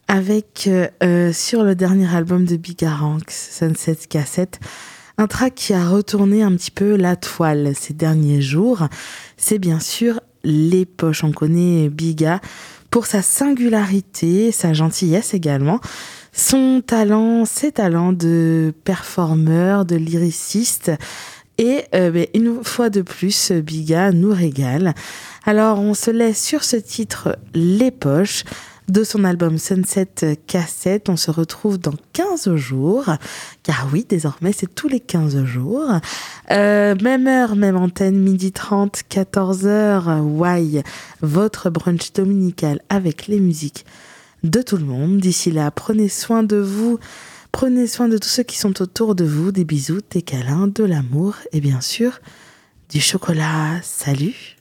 avec 0.08 0.66
euh, 0.68 0.88
euh, 1.02 1.34
sur 1.34 1.64
le 1.64 1.74
dernier 1.74 2.14
album 2.14 2.46
de 2.46 2.56
Bigaranx, 2.56 3.24
Sunset 3.30 3.98
Cassette, 4.08 4.60
un 5.18 5.26
track 5.28 5.56
qui 5.56 5.74
a 5.74 5.90
retourné 5.90 6.44
un 6.44 6.52
petit 6.52 6.72
peu 6.72 6.96
la 6.96 7.16
toile 7.16 7.74
ces 7.76 7.94
derniers 7.94 8.42
jours. 8.42 8.88
C'est 9.38 9.58
bien 9.58 9.80
sûr 9.80 10.20
Les 10.44 10.86
Poches. 10.86 11.24
On 11.24 11.32
connaît 11.32 11.90
Biga 11.90 12.40
pour 12.92 13.08
sa 13.08 13.24
singularité, 13.24 14.52
sa 14.52 14.74
gentillesse 14.74 15.34
également, 15.34 15.80
son 16.32 16.84
talent, 16.86 17.46
ses 17.46 17.72
talents 17.72 18.14
de 18.14 18.74
performeur, 18.84 19.86
de 19.86 19.96
lyriciste. 19.96 20.92
Et 21.58 21.84
euh, 21.94 22.12
ben, 22.12 22.28
une 22.34 22.64
fois 22.64 22.90
de 22.90 23.02
plus, 23.02 23.52
Biga 23.52 24.12
nous 24.12 24.34
régale. 24.34 24.94
Alors 25.46 25.80
on 25.80 25.94
se 25.94 26.12
laisse 26.12 26.42
sur 26.42 26.64
ce 26.64 26.78
titre 26.78 27.38
Les 27.54 27.92
Poches 27.92 28.44
de 28.90 29.04
son 29.04 29.24
album 29.24 29.58
Sunset 29.58 30.38
Cassette. 30.48 31.10
On 31.10 31.16
se 31.16 31.32
retrouve 31.32 31.80
dans 31.80 31.94
15 32.14 32.56
jours, 32.56 33.06
car 33.64 33.88
oui, 33.92 34.06
désormais 34.08 34.52
c'est 34.52 34.74
tous 34.74 34.88
les 34.88 35.00
15 35.00 35.44
jours. 35.46 35.90
Euh, 36.52 36.96
même 37.02 37.28
heure, 37.28 37.56
même 37.56 37.78
antenne, 37.78 38.20
midi 38.20 38.52
30, 38.52 39.02
14h, 39.10 40.22
why, 40.22 40.82
votre 41.22 41.70
brunch 41.70 42.14
dominical 42.14 42.82
avec 42.90 43.28
les 43.28 43.40
musiques 43.40 43.86
de 44.44 44.62
tout 44.62 44.78
le 44.78 44.86
monde. 44.86 45.18
D'ici 45.18 45.52
là, 45.52 45.72
prenez 45.72 46.10
soin 46.10 46.44
de 46.44 46.58
vous. 46.58 47.00
Prenez 47.54 47.86
soin 47.86 48.10
de 48.10 48.18
tous 48.18 48.28
ceux 48.28 48.44
qui 48.44 48.58
sont 48.58 48.82
autour 48.82 49.14
de 49.14 49.24
vous, 49.24 49.52
des 49.52 49.64
bisous, 49.64 50.02
des 50.10 50.24
câlins, 50.24 50.68
de 50.68 50.84
l'amour 50.84 51.36
et 51.54 51.62
bien 51.62 51.82
sûr 51.82 52.20
du 52.90 53.00
chocolat. 53.00 53.80
Salut 53.84 54.58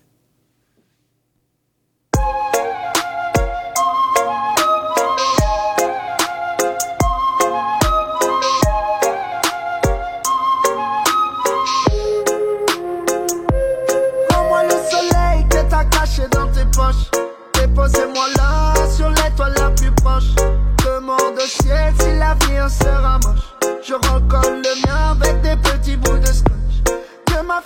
Je 23.85 23.95
recolle 23.95 24.63
le 24.63 24.87
mien 24.87 25.11
avec 25.11 25.41
des 25.43 25.57
petits 25.57 25.97
bouts 25.97 26.19
de 26.19 26.27
scotch. 26.27 26.53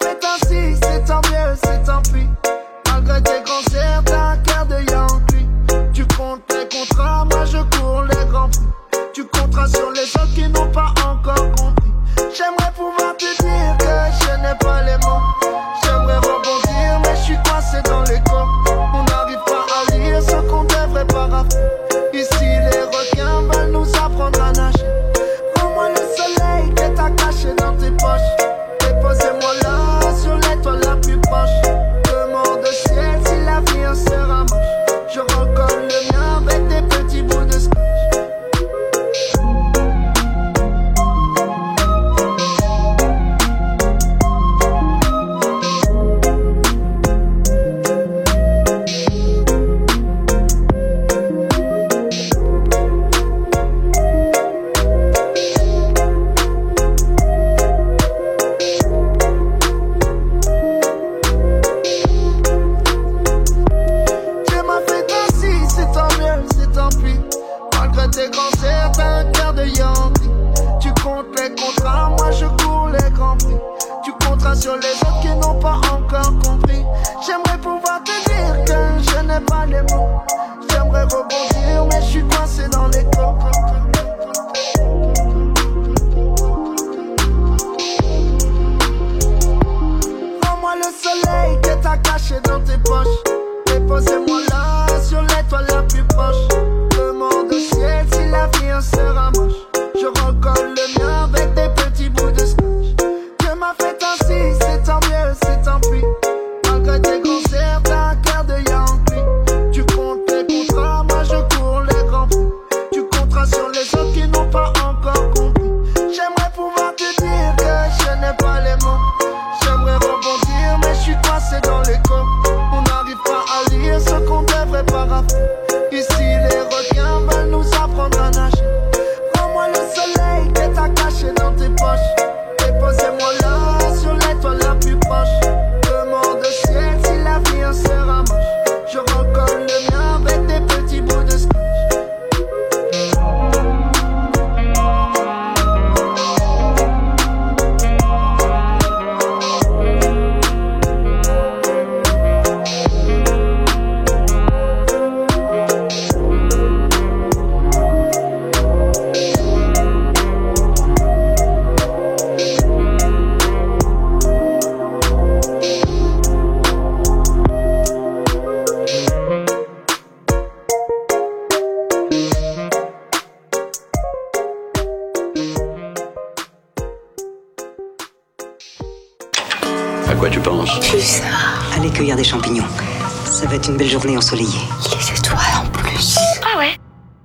Fait 0.01 0.16